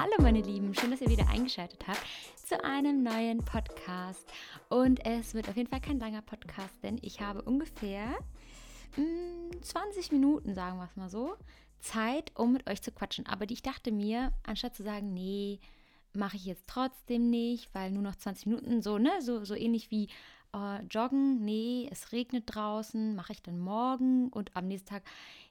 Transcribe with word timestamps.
Hallo 0.00 0.14
meine 0.22 0.40
Lieben, 0.40 0.74
schön, 0.74 0.90
dass 0.90 1.02
ihr 1.02 1.10
wieder 1.10 1.28
eingeschaltet 1.28 1.86
habt 1.86 2.00
zu 2.34 2.64
einem 2.64 3.02
neuen 3.02 3.44
Podcast. 3.44 4.26
Und 4.70 5.04
es 5.04 5.34
wird 5.34 5.46
auf 5.50 5.58
jeden 5.58 5.68
Fall 5.68 5.82
kein 5.82 5.98
langer 5.98 6.22
Podcast, 6.22 6.82
denn 6.82 6.96
ich 7.02 7.20
habe 7.20 7.42
ungefähr 7.42 8.06
mh, 8.96 9.04
mm, 9.04 9.62
20 9.62 10.10
Minuten, 10.12 10.54
sagen 10.54 10.78
wir 10.78 10.86
es 10.86 10.96
mal 10.96 11.10
so, 11.10 11.36
Zeit, 11.80 12.32
um 12.34 12.54
mit 12.54 12.66
euch 12.66 12.80
zu 12.80 12.92
quatschen. 12.92 13.26
Aber 13.26 13.44
ich 13.50 13.60
dachte 13.60 13.92
mir, 13.92 14.32
anstatt 14.42 14.74
zu 14.74 14.84
sagen, 14.84 15.12
nee, 15.12 15.60
mache 16.14 16.36
ich 16.36 16.46
jetzt 16.46 16.66
trotzdem 16.66 17.28
nicht, 17.28 17.68
weil 17.74 17.90
nur 17.90 18.02
noch 18.02 18.16
20 18.16 18.46
Minuten, 18.46 18.80
so, 18.80 18.96
ne, 18.96 19.20
so, 19.20 19.44
so 19.44 19.54
ähnlich 19.54 19.90
wie 19.90 20.08
äh, 20.52 20.82
joggen, 20.84 21.44
nee, 21.44 21.88
es 21.90 22.12
regnet 22.12 22.44
draußen, 22.46 23.14
mache 23.14 23.32
ich 23.32 23.42
dann 23.42 23.58
morgen 23.58 24.28
und 24.28 24.56
am 24.56 24.66
nächsten 24.66 24.88
Tag, 24.88 25.02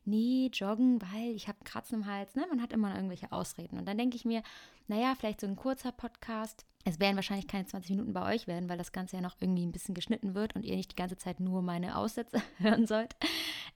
nee, 0.05 0.49
joggen, 0.53 1.01
weil 1.01 1.35
ich 1.35 1.47
habe 1.47 1.57
einen 1.59 1.65
Kratzen 1.65 2.01
im 2.01 2.05
Hals, 2.05 2.35
ne? 2.35 2.45
Man 2.49 2.61
hat 2.61 2.73
immer 2.73 2.93
irgendwelche 2.95 3.31
Ausreden. 3.31 3.77
Und 3.77 3.87
dann 3.87 3.97
denke 3.97 4.15
ich 4.15 4.25
mir, 4.25 4.43
naja, 4.87 5.15
vielleicht 5.15 5.41
so 5.41 5.47
ein 5.47 5.55
kurzer 5.55 5.91
Podcast. 5.91 6.65
Es 6.85 6.99
werden 6.99 7.15
wahrscheinlich 7.15 7.47
keine 7.47 7.65
20 7.65 7.91
Minuten 7.91 8.13
bei 8.13 8.33
euch 8.33 8.47
werden, 8.47 8.69
weil 8.69 8.77
das 8.77 8.91
Ganze 8.91 9.17
ja 9.17 9.21
noch 9.21 9.35
irgendwie 9.39 9.65
ein 9.65 9.71
bisschen 9.71 9.93
geschnitten 9.93 10.33
wird 10.33 10.55
und 10.55 10.65
ihr 10.65 10.75
nicht 10.75 10.91
die 10.91 10.95
ganze 10.95 11.17
Zeit 11.17 11.39
nur 11.39 11.61
meine 11.61 11.97
Aussätze 11.97 12.41
hören 12.57 12.87
sollt. 12.87 13.15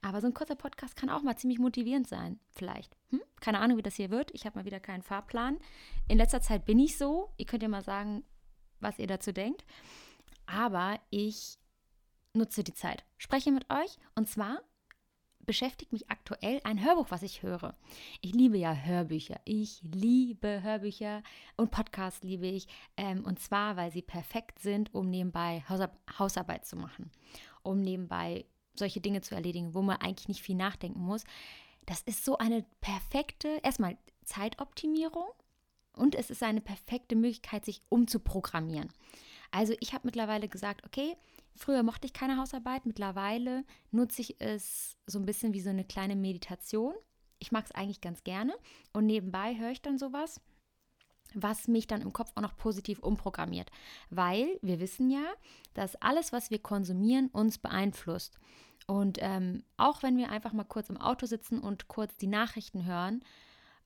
Aber 0.02 0.20
so 0.20 0.26
ein 0.26 0.34
kurzer 0.34 0.56
Podcast 0.56 0.96
kann 0.96 1.10
auch 1.10 1.22
mal 1.22 1.36
ziemlich 1.36 1.58
motivierend 1.58 2.08
sein, 2.08 2.38
vielleicht. 2.50 2.96
Hm? 3.10 3.22
Keine 3.40 3.60
Ahnung, 3.60 3.78
wie 3.78 3.82
das 3.82 3.94
hier 3.94 4.10
wird. 4.10 4.30
Ich 4.32 4.46
habe 4.46 4.58
mal 4.58 4.64
wieder 4.64 4.80
keinen 4.80 5.02
Fahrplan. 5.02 5.58
In 6.08 6.18
letzter 6.18 6.40
Zeit 6.40 6.64
bin 6.64 6.78
ich 6.78 6.98
so. 6.98 7.30
Ihr 7.36 7.46
könnt 7.46 7.62
ja 7.62 7.68
mal 7.68 7.84
sagen, 7.84 8.24
was 8.80 8.98
ihr 8.98 9.06
dazu 9.06 9.32
denkt 9.32 9.64
aber 10.46 11.00
ich 11.10 11.58
nutze 12.32 12.64
die 12.64 12.74
Zeit, 12.74 13.04
spreche 13.16 13.52
mit 13.52 13.70
euch 13.70 13.96
und 14.14 14.28
zwar 14.28 14.60
beschäftigt 15.44 15.92
mich 15.92 16.10
aktuell 16.10 16.60
ein 16.64 16.82
Hörbuch, 16.82 17.10
was 17.10 17.22
ich 17.22 17.42
höre. 17.42 17.76
Ich 18.20 18.32
liebe 18.32 18.56
ja 18.56 18.74
Hörbücher. 18.74 19.40
Ich 19.44 19.80
liebe 19.82 20.62
Hörbücher 20.62 21.22
und 21.56 21.70
Podcasts 21.70 22.22
liebe 22.22 22.46
ich. 22.46 22.66
Ähm, 22.96 23.24
und 23.24 23.38
zwar, 23.38 23.76
weil 23.76 23.92
sie 23.92 24.02
perfekt 24.02 24.58
sind, 24.60 24.94
um 24.94 25.10
nebenbei 25.10 25.62
Hausar 25.68 25.90
Hausarbeit 26.18 26.66
zu 26.66 26.76
machen, 26.76 27.10
um 27.62 27.80
nebenbei 27.80 28.46
solche 28.74 29.00
Dinge 29.00 29.20
zu 29.20 29.34
erledigen, 29.34 29.74
wo 29.74 29.82
man 29.82 29.98
eigentlich 29.98 30.28
nicht 30.28 30.42
viel 30.42 30.56
nachdenken 30.56 31.00
muss. 31.00 31.24
Das 31.86 32.00
ist 32.02 32.24
so 32.24 32.38
eine 32.38 32.64
perfekte, 32.80 33.60
erstmal 33.62 33.98
Zeitoptimierung 34.24 35.28
und 35.96 36.14
es 36.14 36.30
ist 36.30 36.42
eine 36.42 36.60
perfekte 36.60 37.14
Möglichkeit, 37.14 37.64
sich 37.64 37.82
umzuprogrammieren. 37.88 38.90
Also 39.54 39.72
ich 39.78 39.92
habe 39.92 40.04
mittlerweile 40.04 40.48
gesagt, 40.48 40.84
okay, 40.84 41.16
früher 41.54 41.84
mochte 41.84 42.08
ich 42.08 42.12
keine 42.12 42.38
Hausarbeit, 42.38 42.86
mittlerweile 42.86 43.64
nutze 43.92 44.20
ich 44.20 44.40
es 44.40 44.96
so 45.06 45.20
ein 45.20 45.26
bisschen 45.26 45.52
wie 45.52 45.60
so 45.60 45.70
eine 45.70 45.84
kleine 45.84 46.16
Meditation. 46.16 46.92
Ich 47.38 47.52
mag 47.52 47.64
es 47.64 47.70
eigentlich 47.70 48.00
ganz 48.00 48.24
gerne 48.24 48.52
und 48.92 49.06
nebenbei 49.06 49.56
höre 49.56 49.70
ich 49.70 49.80
dann 49.80 49.96
sowas, 49.96 50.40
was 51.34 51.68
mich 51.68 51.86
dann 51.86 52.02
im 52.02 52.12
Kopf 52.12 52.32
auch 52.34 52.42
noch 52.42 52.56
positiv 52.56 52.98
umprogrammiert, 52.98 53.70
weil 54.10 54.58
wir 54.60 54.80
wissen 54.80 55.08
ja, 55.08 55.24
dass 55.72 55.94
alles, 56.02 56.32
was 56.32 56.50
wir 56.50 56.58
konsumieren, 56.58 57.28
uns 57.28 57.58
beeinflusst. 57.58 58.40
Und 58.88 59.18
ähm, 59.20 59.62
auch 59.76 60.02
wenn 60.02 60.16
wir 60.16 60.30
einfach 60.30 60.52
mal 60.52 60.64
kurz 60.64 60.90
im 60.90 60.96
Auto 60.96 61.26
sitzen 61.26 61.60
und 61.60 61.86
kurz 61.86 62.16
die 62.16 62.26
Nachrichten 62.26 62.86
hören, 62.86 63.22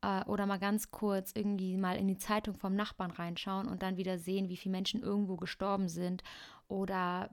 äh, 0.03 0.25
oder 0.25 0.47
mal 0.47 0.59
ganz 0.59 0.91
kurz 0.91 1.33
irgendwie 1.35 1.77
mal 1.77 1.97
in 1.97 2.09
die 2.09 2.19
Zeitung 2.19 2.55
vom 2.55 2.75
Nachbarn 2.75 3.11
reinschauen 3.11 3.69
und 3.69 3.83
dann 3.83 3.97
wieder 3.97 4.19
sehen, 4.19 4.49
wie 4.49 4.57
viele 4.57 4.73
Menschen 4.73 5.03
irgendwo 5.03 5.37
gestorben 5.37 5.89
sind 5.89 6.23
oder 6.69 7.31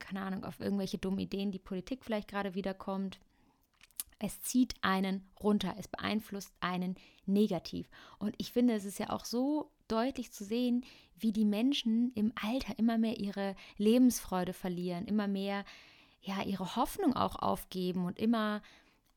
keine 0.00 0.22
Ahnung, 0.22 0.44
auf 0.44 0.58
irgendwelche 0.60 0.98
dummen 0.98 1.20
Ideen, 1.20 1.52
die 1.52 1.58
Politik 1.58 2.04
vielleicht 2.04 2.28
gerade 2.28 2.54
wiederkommt. 2.54 3.20
Es 4.18 4.40
zieht 4.42 4.74
einen 4.82 5.28
runter, 5.40 5.74
es 5.78 5.88
beeinflusst 5.88 6.52
einen 6.60 6.96
negativ. 7.26 7.88
Und 8.18 8.34
ich 8.38 8.52
finde, 8.52 8.74
es 8.74 8.84
ist 8.84 8.98
ja 8.98 9.10
auch 9.10 9.24
so 9.24 9.70
deutlich 9.88 10.32
zu 10.32 10.44
sehen, 10.44 10.84
wie 11.18 11.32
die 11.32 11.44
Menschen 11.44 12.12
im 12.14 12.32
Alter 12.42 12.78
immer 12.78 12.98
mehr 12.98 13.18
ihre 13.18 13.54
Lebensfreude 13.76 14.52
verlieren, 14.52 15.06
immer 15.06 15.28
mehr 15.28 15.64
ja 16.22 16.42
ihre 16.42 16.76
Hoffnung 16.76 17.14
auch 17.14 17.36
aufgeben 17.36 18.04
und 18.04 18.18
immer 18.18 18.62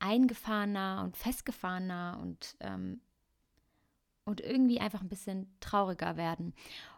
eingefahrener 0.03 1.01
und 1.05 1.15
festgefahrener 1.15 2.19
und, 2.21 2.57
ähm, 2.59 3.01
und 4.25 4.41
irgendwie 4.41 4.81
einfach 4.81 5.01
ein 5.01 5.09
bisschen 5.09 5.47
trauriger 5.61 6.17
werden. 6.17 6.53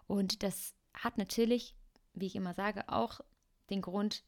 Und 0.07 0.41
das 0.41 0.73
hat 0.93 1.17
natürlich, 1.17 1.75
wie 2.13 2.25
ich 2.25 2.35
immer 2.35 2.55
sage, 2.55 2.89
auch 2.89 3.21
den 3.69 3.81
Grund, 3.81 4.23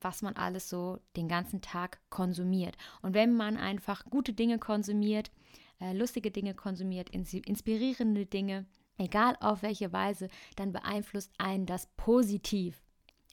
was 0.00 0.22
man 0.22 0.36
alles 0.36 0.68
so 0.68 1.00
den 1.16 1.26
ganzen 1.26 1.60
Tag 1.60 1.98
konsumiert. 2.08 2.76
Und 3.02 3.14
wenn 3.14 3.34
man 3.34 3.56
einfach 3.56 4.04
gute 4.04 4.32
Dinge 4.32 4.60
konsumiert, 4.60 5.32
äh, 5.80 5.92
lustige 5.92 6.30
Dinge 6.30 6.54
konsumiert, 6.54 7.10
inspirierende 7.10 8.26
Dinge, 8.26 8.66
egal 8.96 9.36
auf 9.40 9.62
welche 9.62 9.92
Weise, 9.92 10.28
dann 10.54 10.72
beeinflusst 10.72 11.32
einen 11.38 11.66
das 11.66 11.88
positiv. 11.96 12.80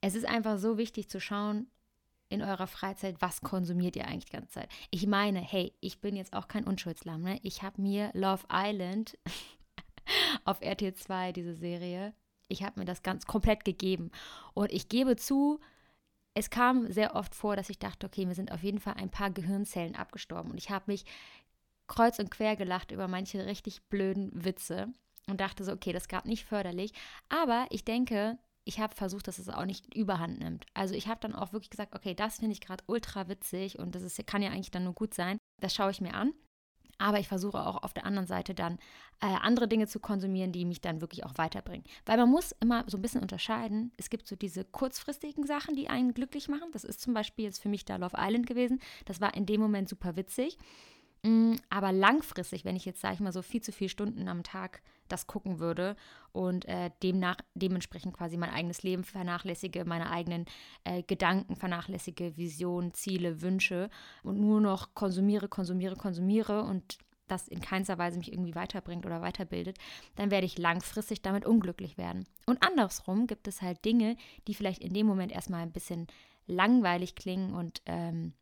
Es 0.01 0.15
ist 0.15 0.25
einfach 0.25 0.57
so 0.57 0.79
wichtig 0.79 1.07
zu 1.07 1.19
schauen, 1.19 1.67
in 2.29 2.41
eurer 2.41 2.67
Freizeit, 2.67 3.21
was 3.21 3.41
konsumiert 3.41 3.95
ihr 3.95 4.07
eigentlich 4.07 4.25
die 4.25 4.33
ganze 4.37 4.53
Zeit? 4.53 4.69
Ich 4.91 5.07
meine, 5.07 5.39
hey, 5.39 5.73
ich 5.79 6.01
bin 6.01 6.15
jetzt 6.15 6.33
auch 6.33 6.47
kein 6.47 6.65
Unschuldslamm, 6.65 7.21
ne? 7.21 7.39
Ich 7.43 7.61
habe 7.61 7.81
mir 7.81 8.11
Love 8.13 8.45
Island 8.51 9.17
auf 10.45 10.61
RTL 10.61 10.93
2, 10.93 11.31
diese 11.31 11.55
Serie, 11.55 12.13
ich 12.47 12.63
habe 12.63 12.79
mir 12.79 12.85
das 12.85 13.03
ganz 13.03 13.25
komplett 13.25 13.65
gegeben. 13.65 14.11
Und 14.53 14.71
ich 14.71 14.89
gebe 14.89 15.15
zu, 15.15 15.59
es 16.33 16.49
kam 16.49 16.91
sehr 16.91 17.15
oft 17.15 17.33
vor, 17.33 17.55
dass 17.55 17.69
ich 17.69 17.79
dachte, 17.79 18.05
okay, 18.05 18.25
mir 18.25 18.35
sind 18.35 18.51
auf 18.51 18.63
jeden 18.63 18.79
Fall 18.79 18.95
ein 18.95 19.09
paar 19.09 19.31
Gehirnzellen 19.31 19.95
abgestorben. 19.95 20.51
Und 20.51 20.57
ich 20.57 20.69
habe 20.69 20.91
mich 20.91 21.05
kreuz 21.87 22.19
und 22.19 22.31
quer 22.31 22.55
gelacht 22.55 22.91
über 22.91 23.07
manche 23.07 23.45
richtig 23.45 23.83
blöden 23.89 24.31
Witze 24.33 24.87
und 25.27 25.41
dachte 25.41 25.63
so, 25.63 25.71
okay, 25.71 25.93
das 25.93 26.07
gerade 26.07 26.27
nicht 26.27 26.45
förderlich. 26.45 26.91
Aber 27.29 27.67
ich 27.69 27.85
denke, 27.85 28.37
ich 28.65 28.79
habe 28.79 28.95
versucht, 28.95 29.27
dass 29.27 29.39
es 29.39 29.47
auch 29.47 29.65
nicht 29.65 29.95
überhand 29.95 30.39
nimmt. 30.39 30.65
Also 30.73 30.95
ich 30.95 31.07
habe 31.07 31.19
dann 31.21 31.35
auch 31.35 31.53
wirklich 31.53 31.69
gesagt, 31.69 31.95
okay, 31.95 32.15
das 32.15 32.39
finde 32.39 32.53
ich 32.53 32.61
gerade 32.61 32.83
ultra 32.87 33.29
witzig 33.29 33.79
und 33.79 33.95
das 33.95 34.01
ist, 34.01 34.25
kann 34.25 34.41
ja 34.41 34.49
eigentlich 34.49 34.71
dann 34.71 34.83
nur 34.83 34.93
gut 34.93 35.13
sein. 35.13 35.37
Das 35.61 35.73
schaue 35.73 35.91
ich 35.91 36.01
mir 36.01 36.15
an. 36.15 36.33
Aber 36.97 37.19
ich 37.19 37.27
versuche 37.27 37.59
auch 37.59 37.83
auf 37.83 37.93
der 37.93 38.05
anderen 38.05 38.25
Seite 38.25 38.53
dann 38.53 38.79
äh, 39.21 39.25
andere 39.25 39.67
Dinge 39.67 39.85
zu 39.85 39.99
konsumieren, 39.99 40.53
die 40.53 40.63
mich 40.63 40.79
dann 40.79 41.01
wirklich 41.01 41.25
auch 41.25 41.37
weiterbringen. 41.37 41.85
Weil 42.05 42.17
man 42.17 42.29
muss 42.29 42.53
immer 42.61 42.85
so 42.87 42.97
ein 42.97 43.01
bisschen 43.01 43.21
unterscheiden. 43.21 43.91
Es 43.97 44.09
gibt 44.09 44.27
so 44.27 44.37
diese 44.37 44.63
kurzfristigen 44.63 45.45
Sachen, 45.45 45.75
die 45.75 45.89
einen 45.89 46.13
glücklich 46.13 46.47
machen. 46.47 46.69
Das 46.71 46.85
ist 46.85 47.01
zum 47.01 47.13
Beispiel 47.13 47.45
jetzt 47.45 47.61
für 47.61 47.69
mich 47.69 47.83
da 47.83 47.97
Love 47.97 48.15
Island 48.17 48.47
gewesen. 48.47 48.79
Das 49.03 49.19
war 49.19 49.33
in 49.33 49.45
dem 49.45 49.59
Moment 49.59 49.89
super 49.89 50.15
witzig. 50.15 50.57
Mm, 51.23 51.55
aber 51.69 51.91
langfristig, 51.91 52.63
wenn 52.63 52.77
ich 52.77 52.85
jetzt, 52.85 53.01
sage 53.01 53.15
ich 53.15 53.19
mal, 53.19 53.33
so 53.33 53.41
viel 53.41 53.61
zu 53.61 53.73
viele 53.73 53.89
Stunden 53.89 54.29
am 54.29 54.43
Tag 54.43 54.81
das 55.07 55.27
gucken 55.27 55.59
würde 55.59 55.95
und 56.31 56.65
äh, 56.65 56.91
demnach 57.03 57.37
dementsprechend 57.53 58.15
quasi 58.15 58.37
mein 58.37 58.49
eigenes 58.49 58.83
Leben 58.83 59.03
vernachlässige, 59.03 59.85
meine 59.85 60.09
eigenen 60.09 60.45
äh, 60.83 61.03
Gedanken 61.03 61.55
vernachlässige, 61.55 62.37
Visionen, 62.37 62.93
Ziele, 62.93 63.41
Wünsche 63.41 63.89
und 64.23 64.39
nur 64.39 64.61
noch 64.61 64.93
konsumiere, 64.93 65.47
konsumiere, 65.47 65.95
konsumiere 65.95 66.63
und 66.63 66.97
das 67.27 67.47
in 67.47 67.59
keinster 67.59 67.97
Weise 67.97 68.17
mich 68.17 68.31
irgendwie 68.31 68.55
weiterbringt 68.55 69.05
oder 69.05 69.21
weiterbildet, 69.21 69.77
dann 70.15 70.31
werde 70.31 70.45
ich 70.45 70.57
langfristig 70.57 71.21
damit 71.21 71.45
unglücklich 71.45 71.97
werden. 71.97 72.27
Und 72.45 72.61
andersrum 72.63 73.27
gibt 73.27 73.47
es 73.47 73.61
halt 73.61 73.83
Dinge, 73.83 74.15
die 74.47 74.53
vielleicht 74.53 74.83
in 74.83 74.93
dem 74.93 75.07
Moment 75.07 75.31
erstmal 75.31 75.61
ein 75.61 75.71
bisschen 75.71 76.07
langweilig 76.47 77.15
klingen 77.15 77.53
und 77.53 77.81
ähm, 77.87 78.33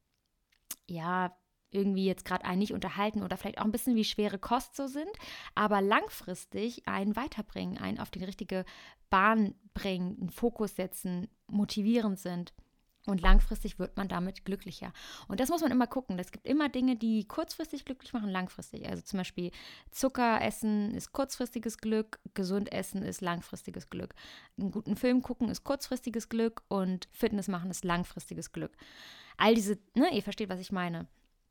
ja, 0.88 1.34
irgendwie 1.74 2.06
jetzt 2.06 2.26
gerade 2.26 2.46
einen 2.46 2.60
nicht 2.60 2.74
unterhalten 2.74 3.24
oder 3.24 3.38
vielleicht 3.38 3.60
auch 3.60 3.66
ein 3.66 3.72
bisschen 3.72 3.96
wie 3.96 4.04
schwere 4.04 4.40
Kost 4.40 4.76
so 4.76 4.88
sind, 4.88 5.12
aber 5.56 5.82
langfristig 5.82 6.88
einen 6.88 7.16
weiterbringen, 7.16 7.78
einen 7.78 8.00
auf 8.00 8.12
die 8.12 8.24
richtige 8.24 8.66
Bahn 9.10 9.56
bringen, 9.74 10.18
einen 10.20 10.30
Fokus 10.30 10.76
setzen, 10.76 11.28
motivierend 11.48 12.20
sind. 12.20 12.54
Und 13.06 13.20
langfristig 13.20 13.80
wird 13.80 13.98
man 13.98 14.08
damit 14.08 14.46
glücklicher. 14.46 14.94
Und 15.28 15.42
das 15.42 15.50
muss 15.50 15.62
man 15.62 15.72
immer 15.72 15.88
gucken. 15.88 16.18
Es 16.20 16.32
gibt 16.32 16.48
immer 16.48 16.70
Dinge, 16.70 16.96
die 16.96 17.28
kurzfristig 17.28 17.84
glücklich 17.84 18.14
machen, 18.14 18.30
langfristig. 18.30 18.88
Also 18.88 19.04
zum 19.04 19.18
Beispiel 19.18 19.52
Zucker 19.92 20.42
essen 20.42 20.94
ist 20.94 21.12
kurzfristiges 21.12 21.80
Glück, 21.80 22.20
gesund 22.34 22.72
essen 22.72 23.04
ist 23.04 23.20
langfristiges 23.20 23.90
Glück. 23.90 24.16
Einen 24.58 24.72
guten 24.72 24.96
Film 24.96 25.22
gucken 25.22 25.50
ist 25.50 25.66
kurzfristiges 25.66 26.30
Glück 26.30 26.64
und 26.70 27.10
Fitness 27.12 27.50
machen 27.50 27.72
ist 27.72 27.84
langfristiges 27.84 28.54
Glück. 28.54 28.72
All 29.36 29.54
diese, 29.54 29.78
ne, 29.96 30.08
ihr 30.14 30.24
versteht, 30.24 30.50
was 30.50 30.62
ich 30.62 30.72
meine. 30.72 31.08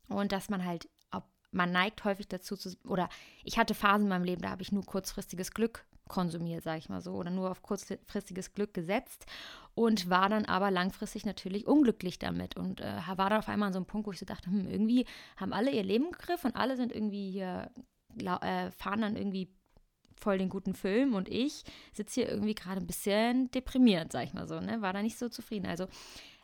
Und 0.09 0.31
dass 0.31 0.49
man 0.49 0.65
halt, 0.65 0.89
ob, 1.11 1.25
man 1.51 1.71
neigt 1.71 2.03
häufig 2.03 2.27
dazu 2.27 2.55
zu, 2.55 2.75
oder 2.87 3.09
ich 3.43 3.57
hatte 3.57 3.73
Phasen 3.73 4.03
in 4.03 4.09
meinem 4.09 4.23
Leben, 4.23 4.41
da 4.41 4.49
habe 4.49 4.61
ich 4.61 4.71
nur 4.71 4.85
kurzfristiges 4.85 5.51
Glück 5.51 5.85
konsumiert, 6.07 6.63
sage 6.63 6.79
ich 6.79 6.89
mal 6.89 7.01
so, 7.01 7.13
oder 7.13 7.31
nur 7.31 7.49
auf 7.49 7.61
kurzfristiges 7.61 8.53
Glück 8.53 8.73
gesetzt 8.73 9.25
und 9.73 10.09
war 10.09 10.29
dann 10.29 10.45
aber 10.45 10.69
langfristig 10.69 11.25
natürlich 11.25 11.65
unglücklich 11.65 12.19
damit 12.19 12.57
und 12.57 12.81
äh, 12.81 12.97
war 13.15 13.29
dann 13.29 13.39
auf 13.39 13.47
einmal 13.47 13.67
an 13.67 13.73
so 13.73 13.79
einem 13.79 13.85
Punkt, 13.85 14.07
wo 14.07 14.11
ich 14.11 14.19
so 14.19 14.25
dachte, 14.25 14.49
hm, 14.49 14.69
irgendwie 14.69 15.05
haben 15.37 15.53
alle 15.53 15.71
ihr 15.71 15.83
Leben 15.83 16.05
im 16.05 16.11
Griff 16.11 16.43
und 16.43 16.55
alle 16.55 16.75
sind 16.75 16.91
irgendwie 16.91 17.31
hier, 17.31 17.71
äh, 18.17 18.71
fahren 18.71 19.01
dann 19.01 19.15
irgendwie 19.15 19.49
voll 20.15 20.37
den 20.37 20.49
guten 20.49 20.73
Film 20.73 21.15
und 21.15 21.29
ich 21.29 21.63
sitze 21.93 22.21
hier 22.21 22.29
irgendwie 22.29 22.55
gerade 22.55 22.81
ein 22.81 22.87
bisschen 22.87 23.49
deprimiert, 23.51 24.11
sag 24.11 24.25
ich 24.25 24.33
mal 24.33 24.47
so, 24.47 24.59
ne? 24.59 24.81
War 24.81 24.93
da 24.93 25.01
nicht 25.01 25.17
so 25.17 25.29
zufrieden. 25.29 25.65
Also 25.65 25.87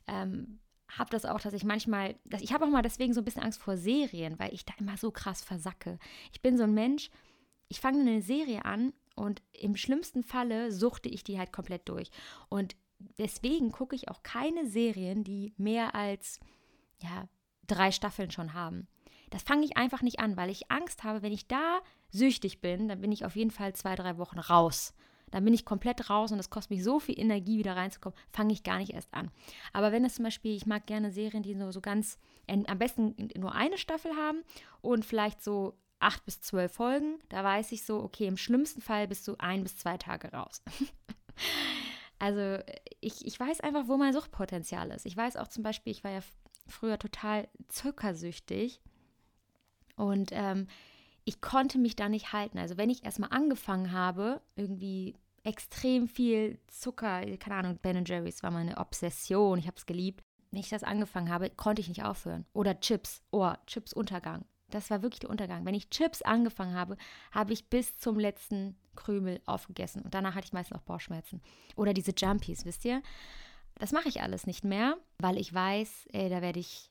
ähm, 0.07 0.59
habe 0.97 1.09
das 1.09 1.25
auch, 1.25 1.39
dass 1.39 1.53
ich 1.53 1.63
manchmal, 1.63 2.15
dass 2.25 2.41
ich 2.41 2.53
habe 2.53 2.65
auch 2.65 2.69
mal 2.69 2.81
deswegen 2.81 3.13
so 3.13 3.21
ein 3.21 3.25
bisschen 3.25 3.43
Angst 3.43 3.61
vor 3.61 3.77
Serien, 3.77 4.39
weil 4.39 4.53
ich 4.53 4.65
da 4.65 4.73
immer 4.79 4.97
so 4.97 5.11
krass 5.11 5.41
versacke. 5.41 5.99
Ich 6.31 6.41
bin 6.41 6.57
so 6.57 6.63
ein 6.63 6.73
Mensch, 6.73 7.09
ich 7.67 7.79
fange 7.79 8.01
eine 8.01 8.21
Serie 8.21 8.65
an 8.65 8.93
und 9.15 9.41
im 9.51 9.75
schlimmsten 9.75 10.23
Falle 10.23 10.71
suchte 10.71 11.09
ich 11.09 11.23
die 11.23 11.37
halt 11.37 11.53
komplett 11.53 11.87
durch. 11.87 12.09
Und 12.49 12.75
deswegen 13.17 13.71
gucke 13.71 13.95
ich 13.95 14.09
auch 14.09 14.23
keine 14.23 14.67
Serien, 14.67 15.23
die 15.23 15.53
mehr 15.57 15.95
als 15.95 16.39
ja, 17.01 17.27
drei 17.67 17.91
Staffeln 17.91 18.31
schon 18.31 18.53
haben. 18.53 18.87
Das 19.29 19.43
fange 19.43 19.65
ich 19.65 19.77
einfach 19.77 20.01
nicht 20.01 20.19
an, 20.19 20.37
weil 20.37 20.49
ich 20.49 20.71
Angst 20.71 21.03
habe, 21.03 21.21
wenn 21.21 21.31
ich 21.31 21.47
da 21.47 21.81
süchtig 22.09 22.61
bin, 22.61 22.87
dann 22.87 23.01
bin 23.01 23.11
ich 23.11 23.25
auf 23.25 23.35
jeden 23.35 23.51
Fall 23.51 23.73
zwei, 23.73 23.95
drei 23.95 24.17
Wochen 24.17 24.39
raus. 24.39 24.93
Dann 25.31 25.45
bin 25.45 25.53
ich 25.53 25.65
komplett 25.65 26.09
raus 26.09 26.31
und 26.31 26.39
es 26.39 26.49
kostet 26.49 26.71
mich 26.71 26.83
so 26.83 26.99
viel 26.99 27.19
Energie, 27.19 27.59
wieder 27.59 27.75
reinzukommen, 27.75 28.17
fange 28.31 28.53
ich 28.53 28.63
gar 28.63 28.77
nicht 28.77 28.93
erst 28.93 29.13
an. 29.13 29.31
Aber 29.73 29.91
wenn 29.91 30.05
es 30.05 30.15
zum 30.15 30.25
Beispiel, 30.25 30.55
ich 30.55 30.65
mag 30.65 30.85
gerne 30.85 31.11
Serien, 31.11 31.43
die 31.43 31.55
nur 31.55 31.71
so 31.71 31.81
ganz, 31.81 32.17
am 32.47 32.79
besten 32.79 33.15
nur 33.37 33.53
eine 33.53 33.77
Staffel 33.77 34.11
haben 34.15 34.43
und 34.81 35.05
vielleicht 35.05 35.43
so 35.43 35.77
acht 35.99 36.25
bis 36.25 36.41
zwölf 36.41 36.73
Folgen, 36.73 37.19
da 37.29 37.43
weiß 37.43 37.71
ich 37.71 37.83
so, 37.83 38.01
okay, 38.01 38.27
im 38.27 38.37
schlimmsten 38.37 38.81
Fall 38.81 39.07
bist 39.07 39.27
du 39.27 39.35
ein 39.37 39.63
bis 39.63 39.77
zwei 39.77 39.97
Tage 39.97 40.31
raus. 40.31 40.63
also 42.19 42.63
ich, 43.01 43.25
ich 43.25 43.39
weiß 43.39 43.59
einfach, 43.61 43.87
wo 43.87 43.97
mein 43.97 44.13
Suchtpotenzial 44.13 44.91
ist. 44.91 45.05
Ich 45.05 45.15
weiß 45.15 45.35
auch 45.35 45.47
zum 45.47 45.63
Beispiel, 45.63 45.91
ich 45.91 46.03
war 46.03 46.11
ja 46.11 46.21
früher 46.67 46.97
total 46.99 47.47
zuckersüchtig 47.67 48.81
und 49.95 50.29
ähm, 50.31 50.67
ich 51.25 51.41
konnte 51.41 51.77
mich 51.77 51.95
da 51.95 52.09
nicht 52.09 52.33
halten. 52.33 52.57
Also 52.57 52.77
wenn 52.77 52.89
ich 52.89 53.03
erstmal 53.03 53.31
angefangen 53.31 53.91
habe, 53.91 54.41
irgendwie 54.55 55.15
extrem 55.43 56.07
viel 56.07 56.59
Zucker, 56.67 57.21
keine 57.37 57.55
Ahnung, 57.55 57.79
Ben 57.81 58.03
Jerry's 58.05 58.43
war 58.43 58.51
meine 58.51 58.77
Obsession, 58.77 59.59
ich 59.59 59.67
habe 59.67 59.77
es 59.77 59.85
geliebt. 59.85 60.23
Wenn 60.51 60.59
ich 60.59 60.69
das 60.69 60.83
angefangen 60.83 61.29
habe, 61.29 61.49
konnte 61.51 61.81
ich 61.81 61.89
nicht 61.89 62.03
aufhören. 62.03 62.45
Oder 62.53 62.79
Chips, 62.79 63.21
oh, 63.31 63.53
Chips 63.67 63.93
Untergang. 63.93 64.45
Das 64.71 64.89
war 64.89 65.01
wirklich 65.01 65.19
der 65.19 65.29
Untergang. 65.29 65.65
Wenn 65.65 65.75
ich 65.75 65.89
Chips 65.89 66.21
angefangen 66.21 66.75
habe, 66.75 66.97
habe 67.31 67.53
ich 67.53 67.69
bis 67.69 67.97
zum 67.97 68.19
letzten 68.19 68.75
Krümel 68.95 69.41
aufgegessen. 69.45 70.01
Und 70.01 70.13
danach 70.13 70.35
hatte 70.35 70.45
ich 70.45 70.53
meistens 70.53 70.77
auch 70.77 70.83
Bauchschmerzen. 70.83 71.41
Oder 71.75 71.93
diese 71.93 72.13
Jumpies, 72.15 72.65
wisst 72.65 72.85
ihr? 72.85 73.01
Das 73.75 73.91
mache 73.91 74.09
ich 74.09 74.21
alles 74.21 74.45
nicht 74.45 74.63
mehr, 74.63 74.97
weil 75.19 75.37
ich 75.37 75.53
weiß, 75.53 76.07
ey, 76.11 76.29
da 76.29 76.41
werde 76.41 76.59
ich, 76.59 76.88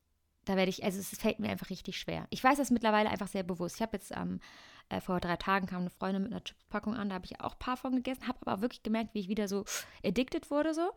da 0.48 0.56
werde 0.56 0.70
ich, 0.70 0.84
also 0.84 0.98
es 0.98 1.10
fällt 1.18 1.38
mir 1.38 1.50
einfach 1.50 1.70
richtig 1.70 1.98
schwer. 1.98 2.26
Ich 2.30 2.42
weiß 2.42 2.58
das 2.58 2.70
mittlerweile 2.70 3.10
einfach 3.10 3.28
sehr 3.28 3.42
bewusst. 3.42 3.76
Ich 3.76 3.82
habe 3.82 3.96
jetzt 3.96 4.12
ähm, 4.16 4.40
äh, 4.88 5.00
vor 5.00 5.20
drei 5.20 5.36
Tagen 5.36 5.66
kam 5.66 5.80
eine 5.80 5.90
Freundin 5.90 6.22
mit 6.22 6.32
einer 6.32 6.42
Chipspackung 6.42 6.94
an, 6.94 7.10
da 7.10 7.16
habe 7.16 7.26
ich 7.26 7.40
auch 7.40 7.52
ein 7.52 7.58
paar 7.58 7.76
von 7.76 7.94
gegessen, 7.94 8.26
habe 8.26 8.38
aber 8.46 8.62
wirklich 8.62 8.82
gemerkt, 8.82 9.14
wie 9.14 9.20
ich 9.20 9.28
wieder 9.28 9.48
so 9.48 9.64
addicted 10.04 10.50
wurde 10.50 10.74
so. 10.74 10.90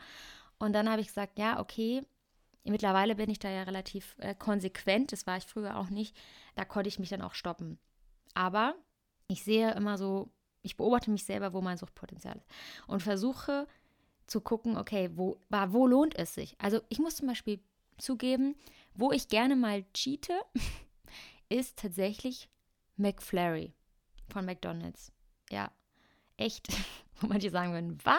Und 0.60 0.74
dann 0.74 0.90
habe 0.90 1.02
ich 1.02 1.08
gesagt, 1.08 1.40
ja, 1.40 1.60
okay, 1.60 2.02
Mittlerweile 2.64 3.16
bin 3.16 3.30
ich 3.30 3.40
da 3.40 3.50
ja 3.50 3.64
relativ 3.64 4.16
äh, 4.20 4.36
konsequent, 4.36 5.12
das 5.12 5.26
war 5.26 5.38
ich 5.38 5.46
früher 5.46 5.78
auch 5.78 5.90
nicht. 5.90 6.16
Da 6.56 6.64
konnte 6.64 6.90
ich 6.90 7.00
mich 7.00 7.10
dann 7.10 7.22
auch 7.22 7.34
stoppen. 7.34 7.80
Aber 8.36 8.76
ich 9.28 9.44
sehe 9.44 9.74
immer 9.74 9.98
so, 9.98 10.30
ich 10.62 10.78
beobachte 10.78 11.10
mich 11.10 11.26
selber, 11.26 11.54
wo 11.54 11.62
mein 11.62 11.78
Suchtpotenzial 11.78 12.38
ist 12.38 12.48
und 12.88 13.02
versuche 13.02 13.68
zu 14.28 14.42
gucken, 14.42 14.78
okay, 14.78 15.10
wo, 15.16 15.38
wo 15.50 15.88
lohnt 15.88 16.16
es 16.16 16.36
sich? 16.36 16.56
Also 16.60 16.82
ich 16.90 17.00
muss 17.00 17.16
zum 17.16 17.28
Beispiel 17.28 17.60
zugeben, 17.98 18.56
wo 18.94 19.12
ich 19.12 19.28
gerne 19.28 19.56
mal 19.56 19.84
cheate, 19.94 20.34
ist 21.50 21.78
tatsächlich 21.78 22.50
McFlurry 22.98 23.74
von 24.30 24.46
McDonald's. 24.46 25.12
Ja, 25.50 25.72
echt. 26.38 26.68
Wo 27.20 27.28
manche 27.28 27.52
sagen 27.52 27.74
würden, 27.74 28.00
was? 28.04 28.18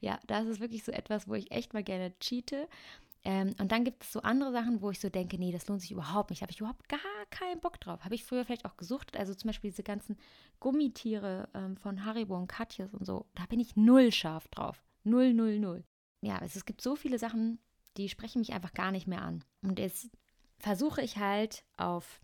Ja, 0.00 0.20
das 0.26 0.46
ist 0.46 0.60
wirklich 0.60 0.84
so 0.84 0.92
etwas, 0.92 1.26
wo 1.28 1.34
ich 1.34 1.50
echt 1.50 1.74
mal 1.74 1.82
gerne 1.82 2.16
cheate. 2.20 2.68
Ähm, 3.24 3.54
und 3.58 3.72
dann 3.72 3.84
gibt 3.84 4.04
es 4.04 4.12
so 4.12 4.20
andere 4.20 4.52
Sachen, 4.52 4.82
wo 4.82 4.90
ich 4.90 5.00
so 5.00 5.08
denke, 5.08 5.38
nee, 5.38 5.50
das 5.50 5.66
lohnt 5.66 5.80
sich 5.80 5.90
überhaupt 5.90 6.30
nicht. 6.30 6.42
Da 6.42 6.44
habe 6.44 6.52
ich 6.52 6.60
überhaupt 6.60 6.88
gar 6.88 7.00
keinen 7.30 7.60
Bock 7.60 7.80
drauf. 7.80 8.04
Habe 8.04 8.14
ich 8.14 8.24
früher 8.24 8.44
vielleicht 8.44 8.66
auch 8.66 8.76
gesucht. 8.76 9.16
Also 9.16 9.34
zum 9.34 9.48
Beispiel 9.48 9.70
diese 9.70 9.82
ganzen 9.82 10.18
Gummitiere 10.60 11.48
ähm, 11.54 11.76
von 11.76 12.04
Haribo 12.04 12.36
und 12.36 12.48
Katjes 12.48 12.92
und 12.92 13.06
so. 13.06 13.26
Da 13.34 13.46
bin 13.46 13.60
ich 13.60 13.76
null 13.76 14.12
scharf 14.12 14.46
drauf. 14.48 14.84
Null, 15.04 15.32
null, 15.32 15.58
null. 15.58 15.84
Ja, 16.20 16.38
es, 16.42 16.54
es 16.54 16.64
gibt 16.66 16.82
so 16.82 16.96
viele 16.96 17.18
Sachen, 17.18 17.58
die 17.96 18.08
sprechen 18.08 18.40
mich 18.40 18.52
einfach 18.52 18.74
gar 18.74 18.90
nicht 18.90 19.06
mehr 19.06 19.22
an. 19.22 19.44
Und 19.62 19.78
jetzt 19.78 20.10
versuche 20.58 21.02
ich 21.02 21.18
halt 21.18 21.64
auf 21.76 22.20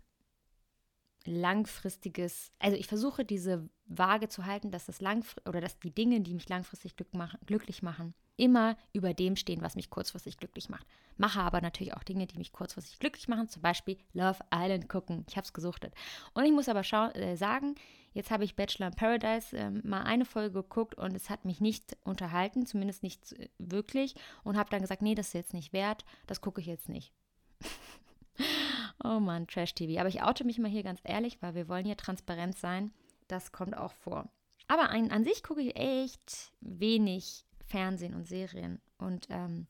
langfristiges, 1.25 2.51
also 2.59 2.75
ich 2.77 2.87
versuche 2.87 3.25
diese 3.25 3.69
Waage 3.85 4.27
zu 4.27 4.45
halten, 4.45 4.71
dass 4.71 4.85
das 4.85 5.01
langfristig 5.01 5.47
oder 5.47 5.61
dass 5.61 5.79
die 5.79 5.93
Dinge, 5.93 6.21
die 6.21 6.33
mich 6.33 6.49
langfristig 6.49 6.95
glück 6.95 7.13
machen, 7.13 7.39
glücklich 7.45 7.83
machen, 7.83 8.13
immer 8.41 8.75
über 8.91 9.13
dem 9.13 9.35
stehen, 9.35 9.61
was 9.61 9.75
mich 9.75 9.91
kurzfristig 9.91 10.37
glücklich 10.37 10.67
macht. 10.67 10.87
Mache 11.15 11.41
aber 11.41 11.61
natürlich 11.61 11.93
auch 11.93 12.03
Dinge, 12.03 12.25
die 12.25 12.39
mich 12.39 12.51
kurzfristig 12.51 12.97
glücklich 12.97 13.27
machen, 13.27 13.47
zum 13.47 13.61
Beispiel 13.61 13.99
Love 14.13 14.39
Island 14.51 14.89
gucken. 14.89 15.23
Ich 15.29 15.37
habe 15.37 15.45
es 15.45 15.53
gesuchtet. 15.53 15.93
Und 16.33 16.43
ich 16.43 16.51
muss 16.51 16.67
aber 16.67 16.81
äh, 17.15 17.35
sagen, 17.35 17.75
jetzt 18.13 18.31
habe 18.31 18.43
ich 18.43 18.55
Bachelor 18.55 18.87
in 18.87 18.95
Paradise 18.95 19.55
äh, 19.55 19.69
mal 19.69 20.01
eine 20.01 20.25
Folge 20.25 20.63
geguckt 20.63 20.95
und 20.95 21.15
es 21.15 21.29
hat 21.29 21.45
mich 21.45 21.61
nicht 21.61 21.95
unterhalten, 22.03 22.65
zumindest 22.65 23.03
nicht 23.03 23.33
äh, 23.33 23.49
wirklich. 23.59 24.15
Und 24.43 24.57
habe 24.57 24.71
dann 24.71 24.81
gesagt, 24.81 25.03
nee, 25.03 25.13
das 25.13 25.27
ist 25.27 25.33
jetzt 25.33 25.53
nicht 25.53 25.71
wert, 25.71 26.03
das 26.25 26.41
gucke 26.41 26.61
ich 26.61 26.67
jetzt 26.67 26.89
nicht. 26.89 27.13
oh 29.03 29.19
Mann, 29.19 29.45
Trash-TV. 29.45 29.99
Aber 29.99 30.09
ich 30.09 30.23
oute 30.23 30.45
mich 30.45 30.57
mal 30.57 30.71
hier 30.71 30.83
ganz 30.83 30.99
ehrlich, 31.03 31.39
weil 31.43 31.53
wir 31.53 31.67
wollen 31.67 31.85
hier 31.85 31.97
transparent 31.97 32.57
sein. 32.57 32.91
Das 33.27 33.51
kommt 33.51 33.77
auch 33.77 33.93
vor. 33.93 34.31
Aber 34.67 34.89
ein, 34.89 35.11
an 35.11 35.23
sich 35.23 35.43
gucke 35.43 35.61
ich 35.61 35.75
echt 35.75 36.51
wenig 36.59 37.45
Fernsehen 37.71 38.13
und 38.13 38.27
Serien 38.27 38.81
und 38.97 39.27
ähm, 39.29 39.65